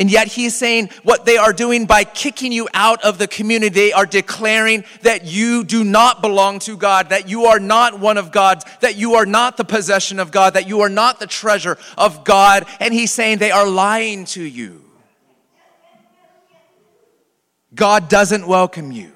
And 0.00 0.10
yet 0.10 0.28
he's 0.28 0.56
saying 0.56 0.88
what 1.02 1.26
they 1.26 1.36
are 1.36 1.52
doing 1.52 1.84
by 1.84 2.04
kicking 2.04 2.52
you 2.52 2.70
out 2.72 3.04
of 3.04 3.18
the 3.18 3.28
community, 3.28 3.68
they 3.68 3.92
are 3.92 4.06
declaring 4.06 4.84
that 5.02 5.26
you 5.26 5.62
do 5.62 5.84
not 5.84 6.22
belong 6.22 6.58
to 6.60 6.78
God, 6.78 7.10
that 7.10 7.28
you 7.28 7.44
are 7.44 7.60
not 7.60 8.00
one 8.00 8.16
of 8.16 8.32
God's, 8.32 8.64
that 8.80 8.96
you 8.96 9.16
are 9.16 9.26
not 9.26 9.58
the 9.58 9.64
possession 9.64 10.18
of 10.18 10.30
God, 10.30 10.54
that 10.54 10.66
you 10.66 10.80
are 10.80 10.88
not 10.88 11.20
the 11.20 11.26
treasure 11.26 11.76
of 11.98 12.24
God. 12.24 12.64
And 12.80 12.94
he's 12.94 13.12
saying 13.12 13.38
they 13.38 13.50
are 13.50 13.68
lying 13.68 14.24
to 14.26 14.42
you. 14.42 14.82
God 17.74 18.08
doesn't 18.08 18.46
welcome 18.46 18.90
you. 18.90 19.12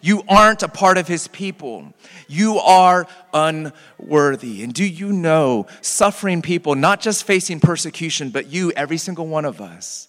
You 0.00 0.24
aren't 0.28 0.64
a 0.64 0.68
part 0.68 0.98
of 0.98 1.06
his 1.06 1.28
people. 1.28 1.94
You 2.26 2.58
are 2.58 3.06
unworthy. 3.32 4.64
And 4.64 4.74
do 4.74 4.84
you 4.84 5.12
know 5.12 5.68
suffering 5.80 6.42
people, 6.42 6.74
not 6.74 7.00
just 7.00 7.22
facing 7.22 7.60
persecution, 7.60 8.30
but 8.30 8.46
you, 8.48 8.72
every 8.72 8.96
single 8.96 9.28
one 9.28 9.44
of 9.44 9.60
us, 9.60 10.07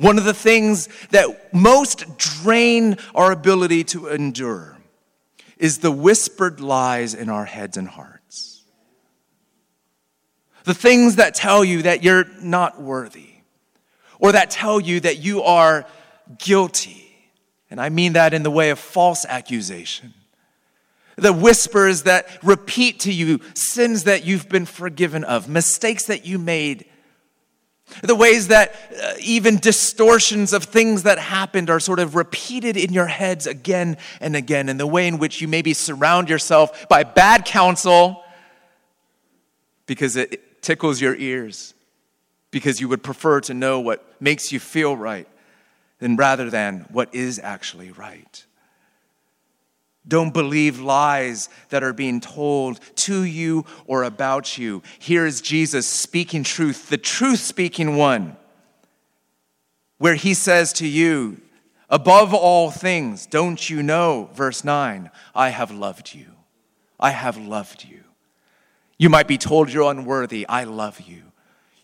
one 0.00 0.16
of 0.16 0.24
the 0.24 0.34
things 0.34 0.88
that 1.10 1.52
most 1.52 2.16
drain 2.16 2.96
our 3.14 3.30
ability 3.32 3.84
to 3.84 4.08
endure 4.08 4.78
is 5.58 5.78
the 5.78 5.90
whispered 5.90 6.58
lies 6.58 7.12
in 7.12 7.28
our 7.28 7.44
heads 7.44 7.76
and 7.76 7.86
hearts. 7.86 8.62
The 10.64 10.72
things 10.72 11.16
that 11.16 11.34
tell 11.34 11.62
you 11.62 11.82
that 11.82 12.02
you're 12.02 12.24
not 12.40 12.80
worthy, 12.80 13.28
or 14.18 14.32
that 14.32 14.50
tell 14.50 14.80
you 14.80 15.00
that 15.00 15.18
you 15.18 15.42
are 15.42 15.84
guilty. 16.38 17.14
And 17.70 17.78
I 17.78 17.90
mean 17.90 18.14
that 18.14 18.32
in 18.32 18.42
the 18.42 18.50
way 18.50 18.70
of 18.70 18.78
false 18.78 19.26
accusation. 19.26 20.14
The 21.16 21.32
whispers 21.34 22.04
that 22.04 22.26
repeat 22.42 23.00
to 23.00 23.12
you 23.12 23.40
sins 23.52 24.04
that 24.04 24.24
you've 24.24 24.48
been 24.48 24.64
forgiven 24.64 25.24
of, 25.24 25.46
mistakes 25.46 26.06
that 26.06 26.24
you 26.24 26.38
made 26.38 26.86
the 28.02 28.14
ways 28.14 28.48
that 28.48 28.74
uh, 29.02 29.14
even 29.20 29.58
distortions 29.58 30.52
of 30.52 30.64
things 30.64 31.02
that 31.04 31.18
happened 31.18 31.70
are 31.70 31.80
sort 31.80 31.98
of 31.98 32.14
repeated 32.14 32.76
in 32.76 32.92
your 32.92 33.06
heads 33.06 33.46
again 33.46 33.96
and 34.20 34.36
again, 34.36 34.68
and 34.68 34.78
the 34.78 34.86
way 34.86 35.06
in 35.06 35.18
which 35.18 35.40
you 35.40 35.48
maybe 35.48 35.74
surround 35.74 36.28
yourself 36.28 36.88
by 36.88 37.02
bad 37.02 37.44
counsel 37.44 38.22
because 39.86 40.16
it 40.16 40.62
tickles 40.62 41.00
your 41.00 41.16
ears, 41.16 41.74
because 42.50 42.80
you 42.80 42.88
would 42.88 43.02
prefer 43.02 43.40
to 43.40 43.54
know 43.54 43.80
what 43.80 44.04
makes 44.20 44.52
you 44.52 44.60
feel 44.60 44.96
right 44.96 45.26
than 45.98 46.16
rather 46.16 46.50
than 46.50 46.86
what 46.90 47.14
is 47.14 47.40
actually 47.42 47.90
right. 47.90 48.44
Don't 50.08 50.32
believe 50.32 50.80
lies 50.80 51.48
that 51.68 51.82
are 51.82 51.92
being 51.92 52.20
told 52.20 52.80
to 52.96 53.22
you 53.22 53.64
or 53.86 54.02
about 54.02 54.56
you. 54.56 54.82
Here 54.98 55.26
is 55.26 55.40
Jesus 55.40 55.86
speaking 55.86 56.42
truth, 56.42 56.88
the 56.88 56.98
truth 56.98 57.40
speaking 57.40 57.96
one, 57.96 58.36
where 59.98 60.14
he 60.14 60.34
says 60.34 60.72
to 60.74 60.86
you, 60.86 61.40
Above 61.90 62.32
all 62.32 62.70
things, 62.70 63.26
don't 63.26 63.68
you 63.68 63.82
know, 63.82 64.30
verse 64.32 64.62
9, 64.62 65.10
I 65.34 65.48
have 65.48 65.72
loved 65.72 66.14
you. 66.14 66.26
I 67.00 67.10
have 67.10 67.36
loved 67.36 67.84
you. 67.84 68.04
You 68.96 69.08
might 69.08 69.26
be 69.26 69.38
told 69.38 69.72
you're 69.72 69.90
unworthy. 69.90 70.46
I 70.48 70.64
love 70.64 71.00
you. 71.00 71.22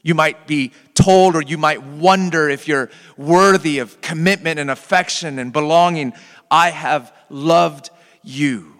You 0.02 0.14
might 0.14 0.46
be 0.46 0.70
told, 0.94 1.34
or 1.34 1.42
you 1.42 1.58
might 1.58 1.82
wonder 1.82 2.48
if 2.48 2.68
you're 2.68 2.90
worthy 3.16 3.80
of 3.80 4.00
commitment 4.00 4.60
and 4.60 4.70
affection 4.70 5.40
and 5.40 5.52
belonging. 5.52 6.12
I 6.48 6.70
have 6.70 7.12
loved 7.28 7.90
you 8.26 8.74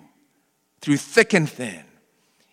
through 0.81 0.97
thick 0.97 1.33
and 1.33 1.49
thin, 1.49 1.85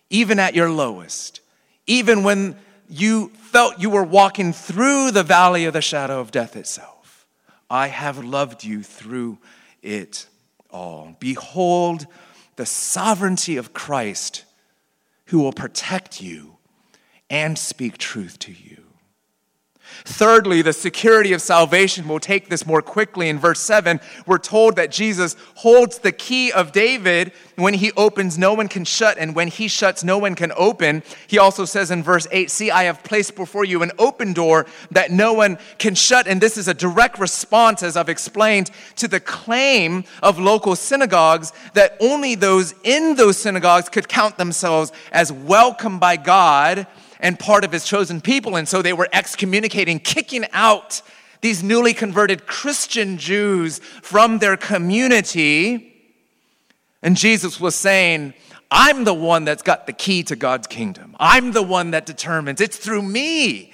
even 0.10 0.40
at 0.40 0.56
your 0.56 0.70
lowest, 0.70 1.42
even 1.88 2.24
when 2.24 2.56
you 2.90 3.30
felt 3.30 3.80
you 3.80 3.90
were 3.90 4.04
walking 4.04 4.54
through 4.54 5.12
the 5.12 5.24
valley 5.24 5.66
of 5.66 5.74
the 5.74 5.82
shadow 5.82 6.20
of 6.20 6.32
death 6.32 6.56
itself. 6.56 7.26
I 7.70 7.88
have 7.88 8.24
loved 8.24 8.64
you 8.64 8.84
through 8.84 9.40
it 9.82 10.28
all. 10.70 11.16
Behold 11.20 12.06
the 12.56 12.66
sovereignty 12.66 13.58
of 13.58 13.74
Christ 13.74 14.46
who 15.28 15.40
will 15.40 15.54
protect 15.54 16.22
you 16.22 16.58
and 17.30 17.58
speak 17.58 17.98
truth 17.98 18.38
to 18.40 18.52
you. 18.52 18.83
Thirdly, 20.06 20.62
the 20.62 20.74
security 20.74 21.32
of 21.32 21.42
salvation. 21.42 22.10
We'll 22.10 22.20
take 22.20 22.50
this 22.50 22.66
more 22.66 22.82
quickly. 22.82 23.30
In 23.30 23.40
verse 23.40 23.62
7, 23.62 24.02
we're 24.26 24.38
told 24.38 24.76
that 24.76 24.92
Jesus 24.92 25.38
holds 25.56 26.00
the 26.00 26.12
key 26.12 26.52
of 26.52 26.74
David. 26.74 27.32
When 27.56 27.74
he 27.74 27.94
opens, 27.94 28.38
no 28.38 28.54
one 28.54 28.68
can 28.68 28.84
shut, 28.84 29.18
and 29.18 29.34
when 29.34 29.48
he 29.48 29.70
shuts, 29.70 30.04
no 30.04 30.18
one 30.18 30.36
can 30.36 30.52
open. 30.58 31.04
He 31.28 31.38
also 31.38 31.64
says 31.64 31.90
in 31.90 32.04
verse 32.04 32.28
8, 32.32 32.52
See, 32.52 32.70
I 32.70 32.84
have 32.84 33.02
placed 33.06 33.38
before 33.38 33.64
you 33.64 33.82
an 33.82 33.92
open 33.98 34.34
door 34.34 34.66
that 34.92 35.10
no 35.10 35.32
one 35.32 35.58
can 35.78 35.96
shut. 35.96 36.28
And 36.28 36.42
this 36.42 36.58
is 36.58 36.68
a 36.68 36.74
direct 36.74 37.18
response, 37.18 37.82
as 37.82 37.96
I've 37.96 38.10
explained, 38.10 38.72
to 38.98 39.08
the 39.08 39.22
claim 39.22 40.04
of 40.22 40.38
local 40.38 40.76
synagogues 40.76 41.54
that 41.76 41.96
only 42.02 42.36
those 42.36 42.74
in 42.84 43.16
those 43.16 43.38
synagogues 43.38 43.88
could 43.88 44.10
count 44.10 44.38
themselves 44.38 44.92
as 45.14 45.32
welcome 45.32 45.98
by 45.98 46.18
God 46.18 46.88
and 47.24 47.40
part 47.40 47.64
of 47.64 47.72
his 47.72 47.86
chosen 47.86 48.22
people. 48.22 48.58
And 48.58 48.68
so 48.68 48.84
they 48.84 48.94
were 48.94 49.08
excommunicating, 49.12 50.00
kicking 50.00 50.46
out 50.52 51.02
these 51.42 51.64
newly 51.64 51.94
converted 51.94 52.46
Christian 52.46 53.18
Jews 53.18 53.80
from 53.80 54.40
their 54.40 54.58
community. 54.58 55.96
And 57.02 57.18
Jesus 57.18 57.60
was 57.60 57.76
saying, 57.76 58.34
I'm 58.70 59.06
the 59.06 59.14
one 59.14 59.46
that's 59.46 59.64
got 59.64 59.88
the 59.88 59.94
key 59.94 60.24
to 60.24 60.36
God's 60.36 60.68
kingdom. 60.68 61.16
I'm 61.20 61.54
the 61.54 61.64
one 61.64 61.92
that 61.92 62.06
determines. 62.06 62.60
It's 62.60 62.78
through 62.78 63.04
me 63.04 63.72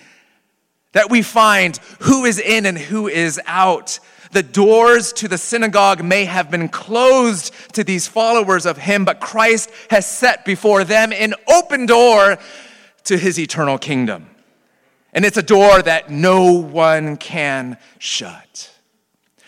that 0.94 1.10
we 1.10 1.22
find 1.22 1.78
who 2.02 2.26
is 2.26 2.40
in 2.40 2.66
and 2.66 2.78
who 2.78 3.08
is 3.08 3.42
out. 3.46 4.00
The 4.32 4.44
doors 4.44 5.12
to 5.14 5.28
the 5.28 5.38
synagogue 5.40 6.04
may 6.04 6.26
have 6.26 6.52
been 6.52 6.70
closed 6.70 7.52
to 7.74 7.84
these 7.84 8.08
followers 8.08 8.68
of 8.68 8.78
him, 8.78 9.06
but 9.06 9.20
Christ 9.20 9.72
has 9.90 10.06
set 10.06 10.46
before 10.46 10.84
them 10.84 11.12
an 11.12 11.34
open 11.48 11.88
door 11.88 12.38
to 13.10 13.18
his 13.18 13.40
eternal 13.40 13.80
kingdom. 13.80 14.30
And 15.14 15.26
it's 15.26 15.38
a 15.38 15.44
door 15.44 15.82
that 15.82 16.12
no 16.12 16.54
one 16.54 17.18
can 17.18 17.78
shut. 17.98 18.72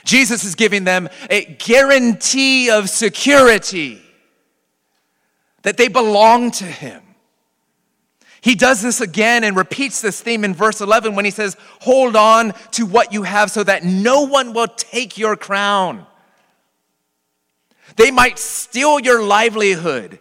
Jesus 0.04 0.44
is 0.44 0.56
giving 0.56 0.84
them 0.84 1.08
a 1.30 1.46
guarantee 1.46 2.72
of 2.72 2.90
security 2.90 4.02
that 5.62 5.78
they 5.78 5.88
belong 5.88 6.50
to 6.52 6.64
him. 6.64 7.04
He 8.42 8.56
does 8.56 8.82
this 8.82 9.00
again 9.00 9.44
and 9.44 9.56
repeats 9.56 10.02
this 10.02 10.20
theme 10.20 10.44
in 10.44 10.56
verse 10.56 10.82
11 10.82 11.14
when 11.14 11.26
he 11.26 11.30
says, 11.30 11.56
Hold 11.82 12.16
on 12.16 12.54
to 12.72 12.88
what 12.88 13.14
you 13.14 13.22
have 13.22 13.52
so 13.52 13.64
that 13.64 13.84
no 13.84 14.22
one 14.22 14.54
will 14.54 14.68
take 14.68 15.20
your 15.20 15.36
crown. 15.36 16.08
They 17.96 18.10
might 18.10 18.40
steal 18.40 19.00
your 19.00 19.22
livelihood, 19.22 20.20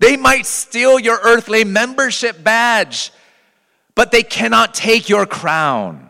they 0.00 0.16
might 0.16 0.46
steal 0.46 0.98
your 0.98 1.20
earthly 1.22 1.62
membership 1.62 2.42
badge, 2.42 3.12
but 3.94 4.10
they 4.10 4.22
cannot 4.22 4.74
take 4.74 5.08
your 5.08 5.26
crown. 5.26 6.08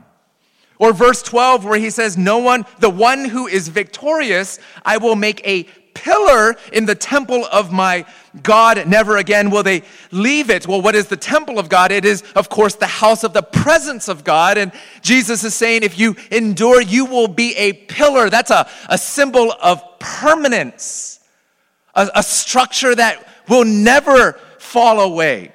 Or 0.79 0.93
verse 0.95 1.23
12, 1.23 1.65
where 1.65 1.79
he 1.79 1.91
says, 1.91 2.17
No 2.17 2.39
one, 2.39 2.65
the 2.79 2.89
one 2.89 3.27
who 3.27 3.49
is 3.49 3.69
victorious, 3.69 4.61
I 4.85 4.97
will 4.97 5.17
make 5.17 5.47
a 5.47 5.65
pillar 5.93 6.57
in 6.73 6.87
the 6.87 6.95
temple 6.95 7.45
of 7.51 7.73
my 7.73 8.07
God. 8.45 8.87
Never 8.87 9.17
again 9.17 9.51
will 9.51 9.65
they 9.65 9.83
leave 10.13 10.51
it. 10.51 10.69
Well, 10.69 10.81
what 10.81 10.95
is 10.95 11.09
the 11.09 11.17
temple 11.17 11.59
of 11.59 11.69
God? 11.69 11.91
It 11.91 12.05
is, 12.05 12.23
of 12.37 12.49
course, 12.49 12.77
the 12.77 12.87
house 12.87 13.25
of 13.25 13.33
the 13.33 13.43
presence 13.43 14.07
of 14.09 14.23
God. 14.23 14.57
And 14.57 14.71
Jesus 15.03 15.43
is 15.43 15.55
saying, 15.55 15.83
if 15.83 15.99
you 15.99 16.15
endure, 16.31 16.81
you 16.81 17.07
will 17.07 17.29
be 17.29 17.57
a 17.57 17.73
pillar. 17.73 18.31
That's 18.31 18.53
a, 18.53 18.69
a 18.89 18.97
symbol 18.97 19.53
of 19.61 19.83
permanence, 19.99 21.19
a, 21.95 22.09
a 22.15 22.23
structure 22.23 22.95
that 22.95 23.27
will 23.51 23.67
never 23.67 24.33
fall 24.59 25.01
away 25.01 25.53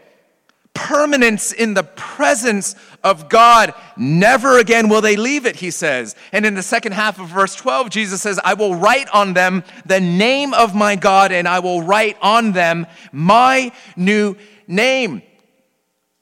permanence 0.75 1.51
in 1.51 1.73
the 1.73 1.84
presence 1.84 2.75
of 3.03 3.29
God. 3.29 3.73
Never 3.97 4.60
again 4.60 4.89
will 4.89 5.01
they 5.01 5.15
leave 5.15 5.47
it, 5.47 5.55
he 5.55 5.71
says. 5.71 6.15
And 6.31 6.45
in 6.45 6.53
the 6.53 6.62
second 6.62 6.91
half 6.91 7.19
of 7.19 7.29
verse 7.29 7.55
12, 7.55 7.89
Jesus 7.89 8.21
says, 8.21 8.39
I 8.43 8.53
will 8.53 8.75
write 8.75 9.10
on 9.10 9.34
them 9.34 9.63
the 9.86 9.99
name 9.99 10.53
of 10.53 10.75
my 10.75 10.95
God, 10.95 11.31
and 11.31 11.47
I 11.47 11.60
will 11.60 11.81
write 11.81 12.17
on 12.21 12.51
them 12.51 12.86
my 13.12 13.71
new 13.95 14.36
name. 14.67 15.23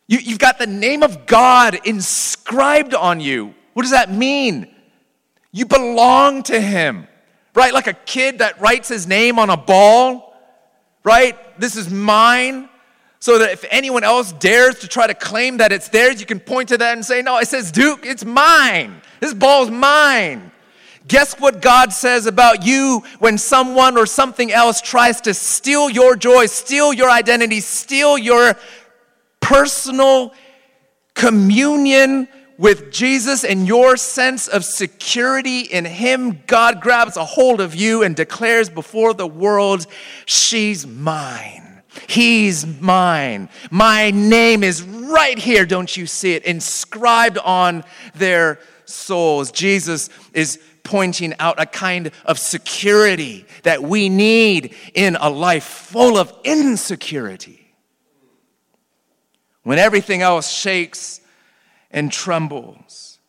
You, 0.08 0.20
have 0.30 0.40
got 0.40 0.60
the 0.60 0.68
name 0.68 1.04
of 1.04 1.26
God 1.26 1.80
inscribed 1.86 2.94
on 2.94 3.20
you. 3.20 3.56
What 3.74 3.82
does 3.82 3.92
that 3.92 4.12
mean? 4.12 4.74
You 5.52 5.66
belong 5.66 6.44
to 6.44 6.62
him, 6.62 7.08
right? 7.56 7.74
Like 7.74 7.88
a 7.88 7.94
kid 7.94 8.40
that 8.40 8.62
writes 8.62 8.88
his 8.88 9.08
name 9.08 9.40
on 9.40 9.50
a 9.50 9.58
ball, 9.58 10.36
right? 11.04 11.38
This 11.58 11.76
is 11.76 11.90
mine 11.90 12.70
so 13.20 13.40
that 13.40 13.52
if 13.52 13.64
anyone 13.70 14.04
else 14.04 14.34
dares 14.34 14.80
to 14.80 14.88
try 14.88 15.08
to 15.08 15.14
claim 15.14 15.58
that 15.58 15.72
it's 15.72 15.88
theirs, 15.88 16.20
you 16.20 16.26
can 16.26 16.40
point 16.40 16.70
to 16.70 16.78
that 16.78 16.94
and 16.94 17.06
say, 17.06 17.22
No, 17.22 17.38
it 17.38 17.48
says 17.48 17.72
Duke, 17.72 18.06
it's 18.06 18.26
mine. 18.26 19.02
This 19.20 19.34
ball's 19.34 19.72
mine. 19.72 20.52
Guess 21.08 21.40
what 21.40 21.62
God 21.62 21.92
says 21.94 22.26
about 22.26 22.66
you 22.66 23.04
when 23.20 23.38
someone 23.38 23.98
or 23.98 24.06
something 24.06 24.52
else 24.52 24.82
tries 24.82 25.22
to 25.22 25.34
steal 25.34 25.90
your 25.90 26.16
joy, 26.16 26.46
steal 26.46 26.94
your 26.94 27.10
identity, 27.10 27.60
steal 27.60 28.18
your 28.18 28.56
personal 29.42 30.34
communion 31.14 32.28
with 32.58 32.92
Jesus 32.92 33.44
and 33.44 33.68
your 33.68 33.98
sense 33.98 34.48
of 34.48 34.66
security 34.66 35.62
in 35.62 35.86
Him? 35.86 36.42
God 36.48 36.82
grabs 36.82 37.18
a 37.18 37.26
hold 37.26 37.62
of 37.62 37.76
you 37.76 38.04
and 38.04 38.16
declares 38.16 38.70
before 38.70 39.14
the 39.14 39.28
world, 39.28 39.88
She's 40.26 40.86
mine. 40.86 41.82
He's 42.08 42.66
mine. 42.66 43.50
My 43.70 44.12
name 44.12 44.64
is 44.64 44.82
right 44.82 45.38
here. 45.38 45.66
Don't 45.66 45.96
you 45.96 46.08
see 46.08 46.34
it? 46.34 46.44
Inscribed 46.44 47.38
on 47.38 47.84
their 48.16 48.60
souls. 48.86 49.52
Jesus 49.52 50.10
is 50.34 50.60
pointing 50.84 51.34
out 51.40 51.62
a 51.62 51.66
kind 51.66 52.12
of 52.26 52.38
security 52.38 53.46
that 53.64 53.82
we 53.82 54.10
need 54.10 54.76
in 54.94 55.16
a 55.20 55.30
life 55.30 55.64
full 55.64 56.18
of 56.18 56.34
insecurity. 56.44 57.74
When 59.64 59.80
everything 59.80 60.22
else 60.22 60.52
shakes 60.52 61.22
and 61.94 62.12
trembles, 62.12 63.20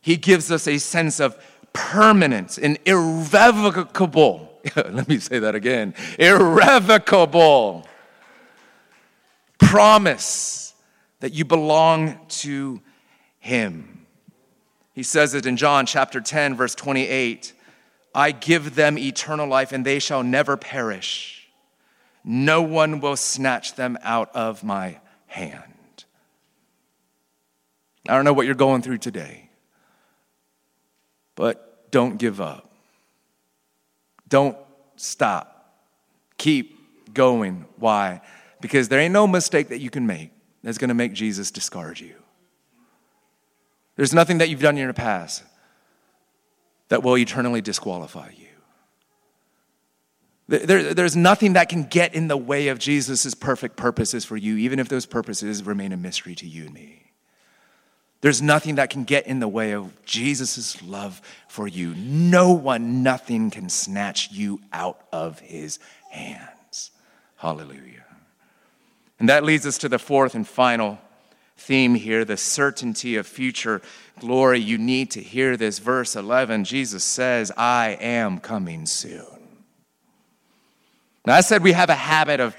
he 0.00 0.16
gives 0.16 0.50
us 0.50 0.66
a 0.66 0.78
sense 0.78 1.20
of 1.20 1.42
permanence 1.72 2.58
and 2.58 2.78
irrevocable. 2.84 4.60
Let 4.76 5.08
me 5.08 5.18
say 5.18 5.38
that 5.38 5.54
again 5.54 5.94
irrevocable 6.18 7.86
promise 9.58 10.72
that 11.20 11.34
you 11.34 11.44
belong 11.44 12.18
to 12.28 12.80
Him. 13.38 14.06
He 14.94 15.02
says 15.02 15.34
it 15.34 15.46
in 15.46 15.56
John 15.56 15.86
chapter 15.86 16.20
10, 16.20 16.56
verse 16.56 16.74
28 16.74 17.52
I 18.14 18.32
give 18.32 18.74
them 18.74 18.98
eternal 18.98 19.46
life, 19.46 19.70
and 19.70 19.84
they 19.84 19.98
shall 19.98 20.22
never 20.22 20.56
perish. 20.56 21.48
No 22.24 22.62
one 22.62 23.00
will 23.00 23.16
snatch 23.16 23.74
them 23.74 23.98
out 24.02 24.34
of 24.34 24.64
my 24.64 24.98
hand. 25.26 25.74
I 28.08 28.14
don't 28.14 28.24
know 28.24 28.32
what 28.32 28.46
you're 28.46 28.54
going 28.54 28.82
through 28.82 28.98
today, 28.98 29.50
but 31.34 31.90
don't 31.90 32.18
give 32.18 32.40
up. 32.40 32.72
Don't 34.28 34.56
stop. 34.96 35.76
Keep 36.36 37.14
going. 37.14 37.66
Why? 37.76 38.20
because 38.60 38.88
there 38.88 39.00
ain't 39.00 39.12
no 39.12 39.26
mistake 39.26 39.68
that 39.68 39.78
you 39.78 39.90
can 39.90 40.06
make 40.06 40.30
that's 40.62 40.78
going 40.78 40.88
to 40.88 40.94
make 40.94 41.12
Jesus 41.12 41.50
discard 41.50 42.00
you. 42.00 42.14
There's 43.96 44.14
nothing 44.14 44.38
that 44.38 44.48
you've 44.48 44.60
done 44.60 44.76
in 44.76 44.84
your 44.84 44.92
past 44.92 45.42
that 46.88 47.02
will 47.02 47.16
eternally 47.16 47.60
disqualify 47.60 48.30
you. 48.36 48.46
There, 50.48 50.94
there's 50.94 51.14
nothing 51.14 51.54
that 51.54 51.68
can 51.68 51.84
get 51.84 52.14
in 52.14 52.28
the 52.28 52.36
way 52.36 52.68
of 52.68 52.78
Jesus' 52.78 53.34
perfect 53.34 53.76
purposes 53.76 54.24
for 54.24 54.36
you, 54.36 54.56
even 54.56 54.78
if 54.78 54.88
those 54.88 55.04
purposes 55.04 55.62
remain 55.62 55.92
a 55.92 55.96
mystery 55.96 56.34
to 56.36 56.46
you 56.46 56.64
and 56.64 56.74
me. 56.74 57.07
There's 58.20 58.42
nothing 58.42 58.76
that 58.76 58.90
can 58.90 59.04
get 59.04 59.26
in 59.26 59.38
the 59.38 59.48
way 59.48 59.72
of 59.72 60.04
Jesus' 60.04 60.82
love 60.82 61.22
for 61.46 61.68
you. 61.68 61.94
No 61.94 62.52
one, 62.52 63.02
nothing 63.02 63.50
can 63.50 63.68
snatch 63.68 64.32
you 64.32 64.60
out 64.72 65.00
of 65.12 65.38
his 65.38 65.78
hands. 66.10 66.90
Hallelujah. 67.36 68.04
And 69.20 69.28
that 69.28 69.44
leads 69.44 69.66
us 69.66 69.78
to 69.78 69.88
the 69.88 69.98
fourth 69.98 70.34
and 70.34 70.46
final 70.46 70.98
theme 71.56 71.96
here 71.96 72.24
the 72.24 72.36
certainty 72.36 73.16
of 73.16 73.26
future 73.26 73.82
glory. 74.18 74.60
You 74.60 74.78
need 74.78 75.10
to 75.12 75.20
hear 75.20 75.56
this. 75.56 75.78
Verse 75.78 76.16
11 76.16 76.64
Jesus 76.64 77.04
says, 77.04 77.52
I 77.56 77.98
am 78.00 78.38
coming 78.38 78.86
soon. 78.86 79.26
Now, 81.26 81.34
I 81.34 81.40
said 81.42 81.62
we 81.62 81.72
have 81.72 81.90
a 81.90 81.94
habit 81.94 82.40
of 82.40 82.56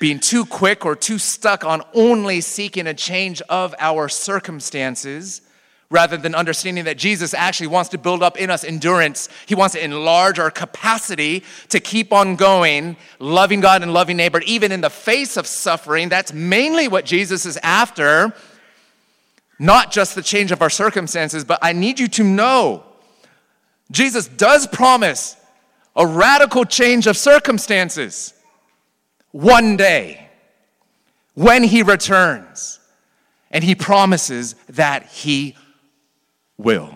being 0.00 0.18
too 0.18 0.46
quick 0.46 0.84
or 0.84 0.96
too 0.96 1.18
stuck 1.18 1.62
on 1.62 1.82
only 1.92 2.40
seeking 2.40 2.88
a 2.88 2.94
change 2.94 3.40
of 3.42 3.74
our 3.78 4.08
circumstances 4.08 5.42
rather 5.90 6.16
than 6.16 6.34
understanding 6.34 6.84
that 6.84 6.96
Jesus 6.96 7.34
actually 7.34 7.66
wants 7.66 7.90
to 7.90 7.98
build 7.98 8.22
up 8.22 8.38
in 8.38 8.48
us 8.48 8.64
endurance. 8.64 9.28
He 9.44 9.54
wants 9.54 9.74
to 9.74 9.84
enlarge 9.84 10.38
our 10.38 10.50
capacity 10.50 11.44
to 11.68 11.80
keep 11.80 12.12
on 12.12 12.36
going, 12.36 12.96
loving 13.18 13.60
God 13.60 13.82
and 13.82 13.92
loving 13.92 14.16
neighbor, 14.16 14.40
even 14.46 14.72
in 14.72 14.80
the 14.80 14.88
face 14.88 15.36
of 15.36 15.46
suffering. 15.46 16.08
That's 16.08 16.32
mainly 16.32 16.88
what 16.88 17.04
Jesus 17.04 17.44
is 17.44 17.58
after. 17.62 18.32
Not 19.58 19.92
just 19.92 20.14
the 20.14 20.22
change 20.22 20.50
of 20.50 20.62
our 20.62 20.70
circumstances, 20.70 21.44
but 21.44 21.58
I 21.60 21.74
need 21.74 22.00
you 22.00 22.08
to 22.08 22.24
know 22.24 22.84
Jesus 23.90 24.28
does 24.28 24.66
promise 24.66 25.36
a 25.94 26.06
radical 26.06 26.64
change 26.64 27.06
of 27.06 27.18
circumstances 27.18 28.32
one 29.32 29.76
day 29.76 30.28
when 31.34 31.64
he 31.64 31.82
returns. 31.82 32.78
And 33.52 33.64
he 33.64 33.74
promises 33.74 34.54
that 34.68 35.06
he 35.06 35.56
will. 36.56 36.94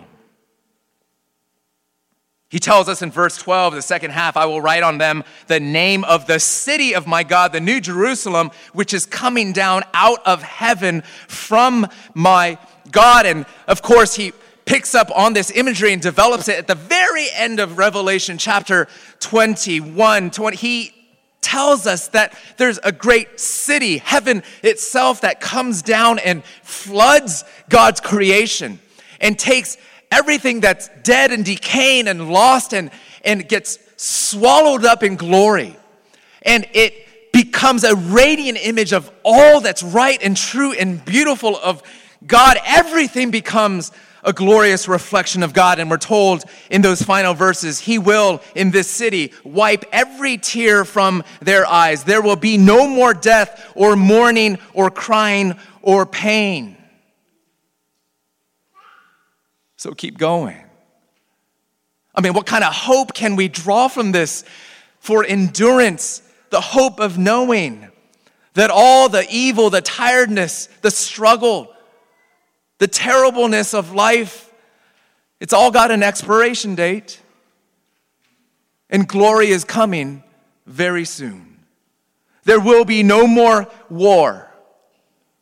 He 2.49 2.59
tells 2.59 2.87
us 2.87 3.01
in 3.01 3.11
verse 3.11 3.35
12, 3.37 3.73
the 3.73 3.81
second 3.81 4.11
half, 4.11 4.37
I 4.37 4.45
will 4.45 4.61
write 4.61 4.81
on 4.81 4.97
them 4.97 5.25
the 5.47 5.59
name 5.59 6.05
of 6.05 6.27
the 6.27 6.39
city 6.39 6.95
of 6.95 7.05
my 7.05 7.23
God, 7.23 7.51
the 7.51 7.59
New 7.59 7.81
Jerusalem, 7.81 8.51
which 8.71 8.93
is 8.93 9.05
coming 9.05 9.51
down 9.51 9.83
out 9.93 10.25
of 10.25 10.41
heaven 10.41 11.01
from 11.27 11.87
my 12.13 12.57
God. 12.89 13.25
And 13.25 13.45
of 13.67 13.81
course, 13.81 14.15
he 14.15 14.31
picks 14.63 14.95
up 14.95 15.11
on 15.13 15.33
this 15.33 15.51
imagery 15.51 15.91
and 15.91 16.01
develops 16.01 16.47
it 16.47 16.57
at 16.57 16.67
the 16.67 16.75
very 16.75 17.27
end 17.33 17.59
of 17.59 17.77
Revelation 17.77 18.37
chapter 18.37 18.87
21. 19.19 20.31
20, 20.31 20.55
he 20.55 20.94
tells 21.45 21.85
us 21.85 22.07
that 22.09 22.35
there's 22.57 22.79
a 22.83 22.91
great 22.91 23.39
city, 23.39 23.99
heaven 23.99 24.41
itself, 24.63 25.21
that 25.21 25.39
comes 25.39 25.83
down 25.83 26.17
and 26.17 26.43
floods 26.63 27.43
God's 27.69 28.01
creation 28.01 28.79
and 29.21 29.37
takes 29.37 29.77
everything 30.11 30.59
that's 30.59 30.89
dead 31.03 31.31
and 31.31 31.45
decaying 31.45 32.07
and 32.07 32.31
lost 32.31 32.73
and, 32.73 32.89
and 33.23 33.47
gets 33.47 33.77
swallowed 33.95 34.85
up 34.85 35.03
in 35.03 35.17
glory. 35.17 35.75
And 36.41 36.65
it 36.73 37.31
becomes 37.31 37.83
a 37.83 37.95
radiant 37.95 38.57
image 38.63 38.91
of 38.91 39.11
all 39.23 39.61
that's 39.61 39.83
right 39.83 40.19
and 40.23 40.35
true 40.35 40.73
and 40.73 41.03
beautiful 41.05 41.57
of 41.57 41.83
God. 42.25 42.57
Everything 42.65 43.29
becomes 43.29 43.91
a 44.25 44.33
glorious 44.33 44.87
reflection 44.87 45.43
of 45.43 45.53
God. 45.53 45.79
And 45.79 45.89
we're 45.89 45.97
told 45.97 46.43
in 46.69 46.81
those 46.81 47.01
final 47.01 47.33
verses, 47.33 47.79
He 47.79 47.97
will, 47.99 48.41
in 48.55 48.71
this 48.71 48.89
city, 48.89 49.31
wipe 49.45 49.85
every 49.93 50.37
tear 50.37 50.83
from 50.83 51.23
their 51.41 51.65
eyes. 51.65 52.03
There 52.03 52.21
will 52.21 52.35
be 52.35 52.57
no 52.57 52.87
more 52.87 53.13
death 53.13 53.71
or 53.75 53.95
mourning 53.95 54.57
or 54.73 54.89
crying 54.89 55.57
or 55.81 56.05
pain. 56.05 56.75
So 59.77 59.93
keep 59.93 60.17
going. 60.17 60.57
I 62.15 62.21
mean, 62.21 62.33
what 62.33 62.45
kind 62.45 62.63
of 62.63 62.73
hope 62.73 63.13
can 63.13 63.35
we 63.35 63.47
draw 63.47 63.87
from 63.87 64.11
this 64.11 64.43
for 64.99 65.23
endurance? 65.23 66.21
The 66.49 66.61
hope 66.61 66.99
of 66.99 67.17
knowing 67.17 67.89
that 68.53 68.71
all 68.71 69.09
the 69.09 69.27
evil, 69.29 69.69
the 69.69 69.81
tiredness, 69.81 70.67
the 70.81 70.91
struggle, 70.91 71.74
the 72.77 72.87
terribleness 72.87 73.73
of 73.73 73.93
life, 73.93 74.51
it's 75.39 75.53
all 75.53 75.71
got 75.71 75.91
an 75.91 76.03
expiration 76.03 76.75
date. 76.75 77.21
And 78.89 79.07
glory 79.07 79.47
is 79.47 79.63
coming 79.63 80.23
very 80.65 81.05
soon. 81.05 81.59
There 82.43 82.59
will 82.59 82.85
be 82.85 83.01
no 83.01 83.25
more 83.25 83.67
war 83.89 84.51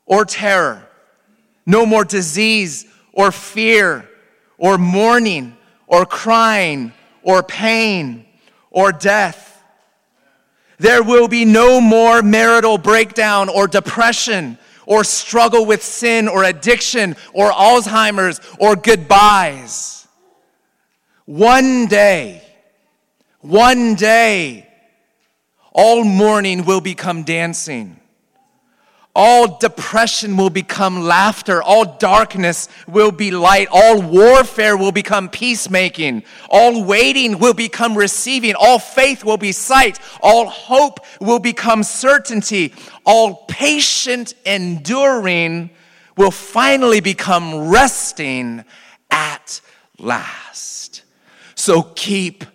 or 0.05 0.25
terror, 0.25 0.87
no 1.65 1.85
more 1.85 2.05
disease 2.05 2.85
or 3.11 3.31
fear 3.31 4.09
or 4.57 4.77
mourning 4.77 5.57
or 5.87 6.05
crying 6.05 6.93
or 7.21 7.43
pain 7.43 8.25
or 8.71 8.91
death. 8.91 9.61
There 10.77 11.03
will 11.03 11.27
be 11.27 11.45
no 11.45 11.79
more 11.79 12.21
marital 12.21 12.77
breakdown 12.77 13.49
or 13.49 13.67
depression 13.67 14.57
or 14.85 15.03
struggle 15.03 15.65
with 15.65 15.83
sin 15.83 16.27
or 16.27 16.43
addiction 16.43 17.15
or 17.33 17.51
Alzheimer's 17.51 18.39
or 18.59 18.75
goodbyes. 18.75 20.07
One 21.25 21.87
day, 21.87 22.43
one 23.39 23.95
day, 23.95 24.67
all 25.71 26.03
mourning 26.03 26.65
will 26.65 26.81
become 26.81 27.23
dancing. 27.23 27.99
All 29.15 29.59
depression 29.59 30.37
will 30.37 30.49
become 30.49 31.03
laughter. 31.03 31.61
All 31.61 31.85
darkness 31.85 32.67
will 32.87 33.11
be 33.11 33.29
light. 33.29 33.67
All 33.71 34.01
warfare 34.01 34.75
will 34.75 34.91
become 34.91 35.29
peacemaking. 35.29 36.23
All 36.49 36.83
waiting 36.83 37.37
will 37.37 37.53
become 37.53 37.95
receiving. 37.95 38.55
All 38.55 38.79
faith 38.79 39.23
will 39.23 39.37
be 39.37 39.51
sight. 39.51 39.99
All 40.19 40.47
hope 40.47 40.99
will 41.19 41.37
become 41.37 41.83
certainty. 41.83 42.73
All 43.05 43.45
patient 43.47 44.33
enduring 44.45 45.69
will 46.17 46.31
finally 46.31 46.99
become 46.99 47.69
resting 47.69 48.65
at 49.11 49.61
last. 49.99 51.03
So 51.53 51.83
keep 51.83 52.45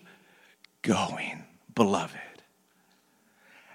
going, 0.83 1.45
beloved. 1.77 2.19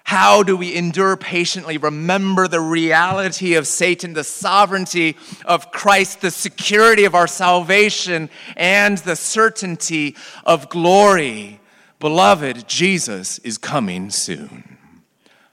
How 0.04 0.44
do 0.44 0.58
we 0.58 0.76
endure 0.76 1.16
patiently? 1.16 1.78
Remember 1.78 2.48
the 2.48 2.60
reality 2.60 3.56
of 3.56 3.66
Satan, 3.66 4.14
the 4.14 4.26
sovereignty 4.26 5.16
of 5.46 5.72
Christ, 5.72 6.22
the 6.22 6.32
security 6.32 7.06
of 7.06 7.16
our 7.16 7.28
salvation, 7.28 8.30
and 8.58 8.98
the 9.00 9.16
certainty 9.16 10.16
of 10.46 10.70
glory. 10.70 11.62
Beloved, 12.00 12.68
Jesus 12.68 13.40
is 13.40 13.58
coming 13.58 14.10
soon. 14.10 14.78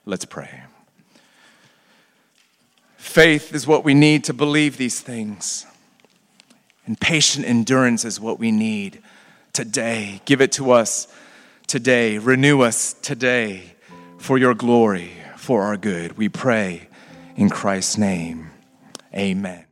Let's 0.05 0.25
pray. 0.25 0.63
Faith 2.97 3.55
is 3.55 3.65
what 3.65 3.85
we 3.85 3.93
need 3.93 4.25
to 4.25 4.33
believe 4.33 4.77
these 4.77 4.99
things, 4.99 5.65
and 6.85 6.99
patient 6.99 7.45
endurance 7.45 8.03
is 8.03 8.19
what 8.19 8.37
we 8.37 8.51
need 8.51 9.01
today. 9.53 10.21
Give 10.25 10.41
it 10.41 10.51
to 10.53 10.71
us 10.71 11.07
today, 11.67 12.17
renew 12.17 12.61
us 12.61 12.93
today 12.93 13.70
for 14.21 14.37
your 14.37 14.53
glory, 14.53 15.11
for 15.35 15.63
our 15.63 15.75
good. 15.75 16.15
We 16.15 16.29
pray 16.29 16.87
in 17.35 17.49
Christ's 17.49 17.97
name. 17.97 18.51
Amen. 19.15 19.65